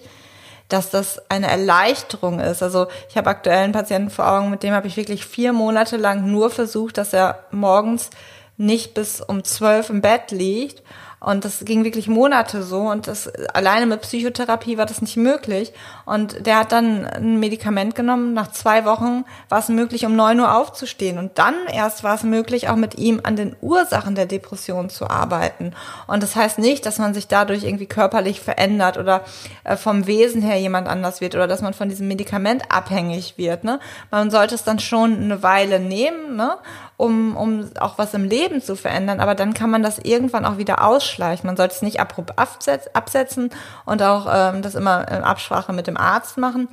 dass 0.68 0.90
das 0.90 1.20
eine 1.30 1.48
Erleichterung 1.48 2.40
ist. 2.40 2.62
Also 2.62 2.86
ich 3.08 3.16
habe 3.16 3.30
aktuell 3.30 3.64
einen 3.64 3.72
Patienten 3.72 4.10
vor 4.10 4.28
Augen, 4.28 4.50
mit 4.50 4.62
dem 4.62 4.74
habe 4.74 4.86
ich 4.86 4.96
wirklich 4.96 5.24
vier 5.24 5.52
Monate 5.52 5.96
lang 5.96 6.30
nur 6.30 6.50
versucht, 6.50 6.98
dass 6.98 7.12
er 7.12 7.44
morgens 7.50 8.10
nicht 8.56 8.94
bis 8.94 9.20
um 9.20 9.44
zwölf 9.44 9.90
im 9.90 10.00
Bett 10.00 10.30
liegt 10.30 10.82
und 11.26 11.44
das 11.44 11.64
ging 11.64 11.82
wirklich 11.82 12.06
Monate 12.06 12.62
so 12.62 12.82
und 12.82 13.08
das 13.08 13.26
alleine 13.52 13.86
mit 13.86 14.02
Psychotherapie 14.02 14.78
war 14.78 14.86
das 14.86 15.02
nicht 15.02 15.16
möglich. 15.16 15.72
Und 16.04 16.46
der 16.46 16.60
hat 16.60 16.70
dann 16.70 17.04
ein 17.04 17.40
Medikament 17.40 17.96
genommen. 17.96 18.32
Nach 18.32 18.52
zwei 18.52 18.84
Wochen 18.84 19.24
war 19.48 19.58
es 19.58 19.68
möglich, 19.68 20.06
um 20.06 20.14
neun 20.14 20.38
Uhr 20.38 20.54
aufzustehen. 20.54 21.18
Und 21.18 21.36
dann 21.36 21.56
erst 21.66 22.04
war 22.04 22.14
es 22.14 22.22
möglich, 22.22 22.68
auch 22.68 22.76
mit 22.76 22.96
ihm 22.96 23.20
an 23.24 23.34
den 23.34 23.56
Ursachen 23.60 24.14
der 24.14 24.26
Depression 24.26 24.88
zu 24.88 25.10
arbeiten. 25.10 25.72
Und 26.06 26.22
das 26.22 26.36
heißt 26.36 26.60
nicht, 26.60 26.86
dass 26.86 27.00
man 27.00 27.12
sich 27.12 27.26
dadurch 27.26 27.64
irgendwie 27.64 27.86
körperlich 27.86 28.40
verändert 28.40 28.96
oder 28.96 29.24
äh, 29.64 29.76
vom 29.76 30.06
Wesen 30.06 30.42
her 30.42 30.60
jemand 30.60 30.86
anders 30.86 31.20
wird 31.20 31.34
oder 31.34 31.48
dass 31.48 31.60
man 31.60 31.74
von 31.74 31.88
diesem 31.88 32.06
Medikament 32.06 32.70
abhängig 32.70 33.36
wird. 33.36 33.64
Ne? 33.64 33.80
Man 34.12 34.30
sollte 34.30 34.54
es 34.54 34.62
dann 34.62 34.78
schon 34.78 35.16
eine 35.16 35.42
Weile 35.42 35.80
nehmen 35.80 36.36
ne? 36.36 36.56
Um, 36.96 37.36
um 37.36 37.70
auch 37.78 37.98
was 37.98 38.14
im 38.14 38.24
Leben 38.24 38.62
zu 38.62 38.76
verändern. 38.76 39.20
Aber 39.20 39.34
dann 39.34 39.54
kann 39.54 39.70
man 39.70 39.82
das 39.82 39.98
irgendwann 39.98 40.44
auch 40.44 40.58
wieder 40.58 40.84
ausschleichen. 40.84 41.46
Man 41.46 41.56
sollte 41.56 41.74
es 41.74 41.82
nicht 41.82 42.00
abrupt 42.00 42.38
absetzen 42.38 43.50
und 43.84 44.02
auch 44.02 44.26
ähm, 44.32 44.62
das 44.62 44.74
immer 44.74 45.06
in 45.08 45.22
Absprache 45.22 45.72
mit 45.72 45.86
dem 45.86 45.96
Arzt 45.96 46.38
machen. 46.38 46.68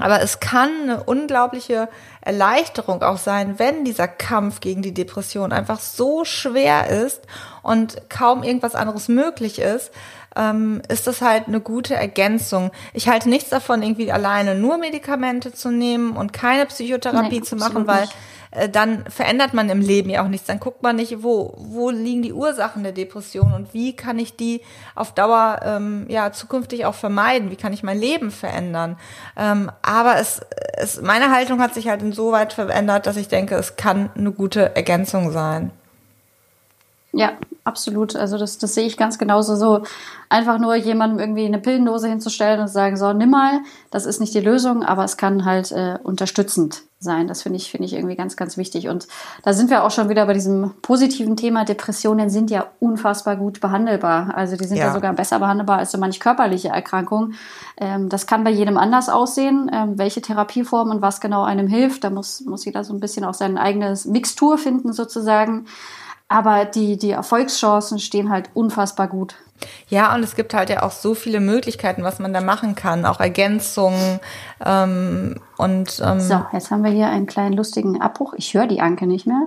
Aber 0.00 0.22
es 0.22 0.38
kann 0.38 0.70
eine 0.84 1.02
unglaubliche 1.02 1.88
Erleichterung 2.20 3.02
auch 3.02 3.18
sein, 3.18 3.58
wenn 3.58 3.84
dieser 3.84 4.06
Kampf 4.06 4.60
gegen 4.60 4.80
die 4.80 4.94
Depression 4.94 5.52
einfach 5.52 5.80
so 5.80 6.24
schwer 6.24 6.88
ist 6.88 7.22
und 7.62 8.08
kaum 8.08 8.44
irgendwas 8.44 8.76
anderes 8.76 9.08
möglich 9.08 9.58
ist, 9.58 9.90
ähm, 10.36 10.82
ist 10.88 11.08
das 11.08 11.20
halt 11.20 11.48
eine 11.48 11.60
gute 11.60 11.96
Ergänzung. 11.96 12.70
Ich 12.92 13.08
halte 13.08 13.28
nichts 13.28 13.50
davon, 13.50 13.82
irgendwie 13.82 14.12
alleine 14.12 14.54
nur 14.54 14.78
Medikamente 14.78 15.52
zu 15.52 15.70
nehmen 15.70 16.16
und 16.16 16.32
keine 16.32 16.66
Psychotherapie 16.66 17.40
nee, 17.40 17.42
zu 17.42 17.56
machen, 17.56 17.88
weil 17.88 18.02
nicht 18.02 18.14
dann 18.72 19.04
verändert 19.08 19.52
man 19.52 19.68
im 19.68 19.80
Leben 19.80 20.08
ja 20.10 20.22
auch 20.22 20.28
nichts. 20.28 20.46
Dann 20.46 20.60
guckt 20.60 20.82
man 20.82 20.96
nicht, 20.96 21.22
wo, 21.22 21.54
wo 21.58 21.90
liegen 21.90 22.22
die 22.22 22.32
Ursachen 22.32 22.82
der 22.82 22.92
Depression 22.92 23.52
und 23.52 23.74
wie 23.74 23.94
kann 23.94 24.18
ich 24.18 24.36
die 24.36 24.62
auf 24.94 25.12
Dauer 25.12 25.60
ähm, 25.62 26.06
ja 26.08 26.32
zukünftig 26.32 26.86
auch 26.86 26.94
vermeiden? 26.94 27.50
Wie 27.50 27.56
kann 27.56 27.72
ich 27.72 27.82
mein 27.82 27.98
Leben 27.98 28.30
verändern? 28.30 28.96
Ähm, 29.36 29.70
aber 29.82 30.18
es, 30.18 30.40
es, 30.74 31.02
meine 31.02 31.30
Haltung 31.30 31.60
hat 31.60 31.74
sich 31.74 31.88
halt 31.88 32.02
insoweit 32.02 32.52
verändert, 32.52 33.06
dass 33.06 33.16
ich 33.16 33.28
denke, 33.28 33.54
es 33.56 33.76
kann 33.76 34.10
eine 34.16 34.32
gute 34.32 34.74
Ergänzung 34.74 35.30
sein. 35.30 35.70
Ja, 37.12 37.32
absolut. 37.64 38.16
Also 38.16 38.38
das, 38.38 38.58
das 38.58 38.74
sehe 38.74 38.86
ich 38.86 38.96
ganz 38.96 39.18
genauso. 39.18 39.56
So 39.56 39.82
einfach 40.28 40.58
nur 40.58 40.74
jemandem 40.74 41.18
irgendwie 41.18 41.46
eine 41.46 41.58
Pillendose 41.58 42.08
hinzustellen 42.08 42.60
und 42.60 42.68
zu 42.68 42.74
sagen, 42.74 42.96
so, 42.96 43.12
nimm 43.12 43.30
mal, 43.30 43.60
das 43.90 44.06
ist 44.06 44.20
nicht 44.20 44.34
die 44.34 44.40
Lösung, 44.40 44.82
aber 44.82 45.04
es 45.04 45.16
kann 45.16 45.44
halt 45.44 45.72
äh, 45.72 45.98
unterstützend 46.02 46.82
sein. 47.00 47.28
Das 47.28 47.42
finde 47.42 47.58
ich, 47.58 47.70
finde 47.70 47.86
ich 47.86 47.94
irgendwie 47.94 48.16
ganz, 48.16 48.36
ganz 48.36 48.56
wichtig. 48.56 48.88
Und 48.88 49.06
da 49.44 49.52
sind 49.52 49.70
wir 49.70 49.84
auch 49.84 49.90
schon 49.90 50.08
wieder 50.08 50.26
bei 50.26 50.32
diesem 50.32 50.74
positiven 50.82 51.36
Thema. 51.36 51.64
Depressionen 51.64 52.28
sind 52.28 52.50
ja 52.50 52.66
unfassbar 52.80 53.36
gut 53.36 53.60
behandelbar. 53.60 54.34
Also 54.34 54.56
die 54.56 54.64
sind 54.64 54.78
ja, 54.78 54.86
ja 54.86 54.92
sogar 54.92 55.12
besser 55.12 55.38
behandelbar 55.38 55.78
als 55.78 55.92
so 55.92 55.98
manche 55.98 56.18
körperliche 56.18 56.68
Erkrankung. 56.68 57.34
Ähm, 57.76 58.08
das 58.08 58.26
kann 58.26 58.42
bei 58.42 58.50
jedem 58.50 58.76
anders 58.76 59.08
aussehen, 59.08 59.70
ähm, 59.72 59.96
welche 59.96 60.20
Therapieform 60.20 60.90
und 60.90 61.00
was 61.00 61.20
genau 61.20 61.44
einem 61.44 61.68
hilft. 61.68 62.02
Da 62.02 62.10
muss, 62.10 62.40
muss 62.40 62.64
jeder 62.64 62.82
so 62.82 62.92
ein 62.92 63.00
bisschen 63.00 63.24
auch 63.24 63.34
sein 63.34 63.58
eigenes 63.58 64.04
Mixtur 64.04 64.58
finden 64.58 64.92
sozusagen. 64.92 65.66
Aber 66.28 66.66
die, 66.66 66.98
die 66.98 67.10
Erfolgschancen 67.10 67.98
stehen 67.98 68.30
halt 68.30 68.50
unfassbar 68.54 69.08
gut. 69.08 69.36
Ja, 69.88 70.14
und 70.14 70.22
es 70.22 70.36
gibt 70.36 70.54
halt 70.54 70.70
ja 70.70 70.82
auch 70.82 70.90
so 70.90 71.14
viele 71.14 71.40
Möglichkeiten, 71.40 72.04
was 72.04 72.18
man 72.18 72.32
da 72.32 72.40
machen 72.40 72.74
kann, 72.74 73.04
auch 73.04 73.20
Ergänzungen 73.20 74.20
ähm, 74.64 75.36
und 75.56 76.00
ähm 76.04 76.20
so. 76.20 76.44
Jetzt 76.52 76.70
haben 76.70 76.84
wir 76.84 76.90
hier 76.90 77.08
einen 77.08 77.26
kleinen 77.26 77.54
lustigen 77.54 78.00
Abbruch. 78.00 78.34
Ich 78.36 78.54
höre 78.54 78.66
die 78.66 78.80
Anke 78.80 79.06
nicht 79.06 79.26
mehr. 79.26 79.46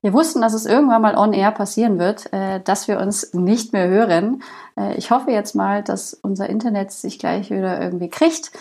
Wir 0.00 0.12
wussten, 0.12 0.40
dass 0.40 0.54
es 0.54 0.66
irgendwann 0.66 1.02
mal 1.02 1.16
on 1.16 1.32
air 1.32 1.50
passieren 1.50 1.98
wird, 1.98 2.32
äh, 2.32 2.60
dass 2.60 2.88
wir 2.88 3.00
uns 3.00 3.34
nicht 3.34 3.72
mehr 3.72 3.88
hören. 3.88 4.42
Äh, 4.76 4.94
ich 4.94 5.10
hoffe 5.10 5.30
jetzt 5.30 5.54
mal, 5.54 5.82
dass 5.82 6.14
unser 6.14 6.48
Internet 6.48 6.92
sich 6.92 7.18
gleich 7.18 7.50
wieder 7.50 7.80
irgendwie 7.80 8.08
kriegt. 8.08 8.52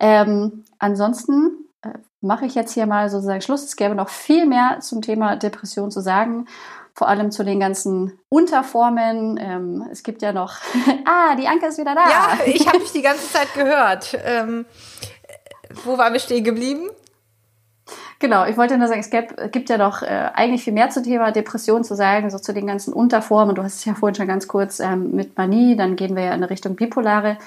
Ähm, 0.00 0.64
ansonsten 0.78 1.50
äh, 1.82 1.90
mache 2.20 2.46
ich 2.46 2.54
jetzt 2.54 2.72
hier 2.72 2.86
mal 2.86 3.10
sozusagen 3.10 3.42
Schluss. 3.42 3.64
Es 3.64 3.76
gäbe 3.76 3.94
noch 3.94 4.08
viel 4.08 4.46
mehr 4.46 4.78
zum 4.80 5.02
Thema 5.02 5.36
Depression 5.36 5.90
zu 5.90 6.00
sagen 6.00 6.46
vor 6.98 7.08
allem 7.08 7.30
zu 7.30 7.44
den 7.44 7.60
ganzen 7.60 8.18
Unterformen. 8.28 9.38
Ähm, 9.40 9.86
es 9.92 10.02
gibt 10.02 10.20
ja 10.20 10.32
noch, 10.32 10.54
ah, 11.04 11.36
die 11.36 11.46
Anke 11.46 11.66
ist 11.66 11.78
wieder 11.78 11.94
da. 11.94 12.10
Ja, 12.10 12.38
ich 12.44 12.66
habe 12.66 12.80
mich 12.80 12.90
die 12.90 13.02
ganze 13.02 13.30
Zeit 13.32 13.54
gehört. 13.54 14.18
Ähm, 14.24 14.66
wo 15.84 15.96
waren 15.96 16.12
wir 16.12 16.18
stehen 16.18 16.42
geblieben? 16.42 16.90
Genau, 18.18 18.46
ich 18.46 18.56
wollte 18.56 18.76
nur 18.76 18.88
sagen, 18.88 18.98
es 18.98 19.10
gibt, 19.10 19.52
gibt 19.52 19.70
ja 19.70 19.78
noch 19.78 20.02
äh, 20.02 20.30
eigentlich 20.34 20.64
viel 20.64 20.72
mehr 20.72 20.90
zum 20.90 21.04
Thema 21.04 21.30
Depression 21.30 21.84
zu 21.84 21.94
sagen, 21.94 22.30
so 22.30 22.38
zu 22.40 22.52
den 22.52 22.66
ganzen 22.66 22.92
Unterformen. 22.92 23.54
Du 23.54 23.62
hast 23.62 23.76
es 23.76 23.84
ja 23.84 23.94
vorhin 23.94 24.16
schon 24.16 24.26
ganz 24.26 24.48
kurz 24.48 24.80
ähm, 24.80 25.12
mit 25.12 25.38
Manie, 25.38 25.76
dann 25.76 25.94
gehen 25.94 26.16
wir 26.16 26.24
ja 26.24 26.34
in 26.34 26.42
Richtung 26.42 26.74
Bipolare. 26.74 27.38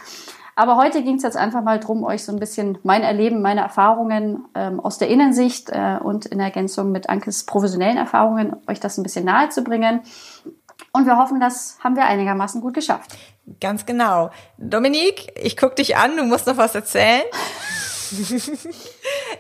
Aber 0.56 0.78
heute 0.78 1.04
ging 1.04 1.16
es 1.16 1.24
jetzt 1.24 1.38
einfach 1.38 1.64
mal 1.64 1.80
darum, 1.80 2.04
euch 2.04 2.24
so 2.24 2.32
ein 2.32 2.40
bisschen 2.40 2.78
mein 2.84 3.04
Erleben, 3.04 3.42
meine 3.42 3.62
Erfahrungen 3.62 4.46
ähm, 4.54 4.80
aus 4.80 4.98
der 4.98 5.08
Innensicht 5.08 5.70
äh, 5.70 5.98
und 6.02 6.26
in 6.26 6.40
Ergänzung 6.40 6.92
mit 6.92 7.10
Ankes 7.10 7.46
professionellen 7.46 7.98
Erfahrungen, 7.98 8.56
euch 8.68 8.80
das 8.80 8.98
ein 8.98 9.04
bisschen 9.04 9.26
nahe 9.26 9.50
zu 9.50 9.64
bringen. 9.64 10.02
Und 10.94 11.06
wir 11.06 11.18
hoffen, 11.18 11.40
das 11.40 11.78
haben 11.84 11.96
wir 11.96 12.06
einigermaßen 12.06 12.60
gut 12.60 12.74
geschafft. 12.74 13.16
Ganz 13.60 13.86
genau. 13.86 14.30
Dominique, 14.58 15.32
ich 15.42 15.56
gucke 15.56 15.76
dich 15.76 15.96
an, 15.96 16.18
du 16.18 16.24
musst 16.24 16.48
noch 16.48 16.58
was 16.58 16.76
erzählen. 16.76 17.24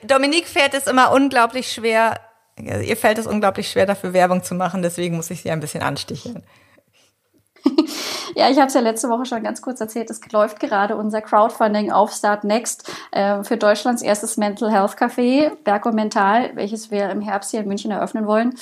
Dominique 0.04 0.47
fährt 0.47 0.74
es 0.74 0.88
immer 0.88 1.12
unglaublich 1.12 1.71
schwer, 1.71 2.19
ihr 2.58 2.95
fällt 2.95 3.17
es 3.17 3.28
unglaublich 3.28 3.69
schwer, 3.69 3.86
dafür 3.86 4.13
Werbung 4.13 4.43
zu 4.43 4.56
machen, 4.56 4.82
deswegen 4.82 5.17
muss 5.17 5.30
ich 5.30 5.41
sie 5.41 5.52
ein 5.52 5.60
bisschen 5.60 5.84
ansticheln. 5.84 6.43
ja, 8.36 8.50
ich 8.50 8.58
habe 8.58 8.67
es 8.67 8.74
ja 8.74 8.82
letzte 8.82 9.10
Woche 9.10 9.26
schon 9.26 9.43
ganz 9.43 9.62
kurz 9.62 9.80
erzählt. 9.82 10.10
Es 10.10 10.19
läuft 10.32 10.60
gerade 10.60 10.95
unser 10.95 11.21
Crowdfunding 11.21 11.91
auf 11.91 12.12
Start 12.12 12.43
Next 12.43 12.91
äh, 13.12 13.43
für 13.43 13.58
Deutschlands 13.58 14.02
erstes 14.02 14.38
Mental 14.38 14.71
Health 14.71 14.97
Café, 14.97 15.52
Bergo 15.63 15.91
Mental, 15.91 16.52
welches 16.56 16.91
wir 16.91 17.10
im 17.10 17.21
Herbst 17.21 17.52
hier 17.52 17.62
in 17.62 17.67
München 17.67 17.91
eröffnen 17.91 18.26
wollen. 18.26 18.56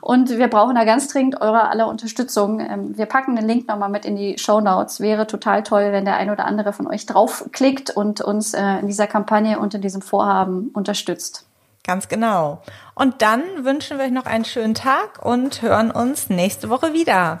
Und 0.00 0.30
wir 0.30 0.48
brauchen 0.48 0.74
da 0.74 0.84
ganz 0.84 1.08
dringend 1.08 1.40
eure 1.40 1.68
aller 1.68 1.88
Unterstützung. 1.88 2.60
Ähm, 2.60 2.96
wir 2.96 3.06
packen 3.06 3.36
den 3.36 3.46
Link 3.46 3.68
nochmal 3.68 3.90
mit 3.90 4.04
in 4.04 4.16
die 4.16 4.38
Show 4.38 4.60
Notes. 4.60 5.00
Wäre 5.00 5.26
total 5.26 5.62
toll, 5.62 5.92
wenn 5.92 6.04
der 6.04 6.16
ein 6.16 6.30
oder 6.30 6.44
andere 6.44 6.72
von 6.72 6.86
euch 6.86 7.06
draufklickt 7.06 7.90
und 7.90 8.20
uns 8.20 8.54
äh, 8.54 8.78
in 8.80 8.86
dieser 8.86 9.06
Kampagne 9.06 9.58
und 9.58 9.74
in 9.74 9.80
diesem 9.80 10.02
Vorhaben 10.02 10.70
unterstützt. 10.74 11.46
Ganz 11.84 12.08
genau. 12.08 12.62
Und 12.94 13.22
dann 13.22 13.42
wünschen 13.64 13.98
wir 13.98 14.04
euch 14.04 14.12
noch 14.12 14.26
einen 14.26 14.44
schönen 14.44 14.74
Tag 14.74 15.24
und 15.24 15.62
hören 15.62 15.90
uns 15.90 16.30
nächste 16.30 16.68
Woche 16.68 16.92
wieder. 16.92 17.40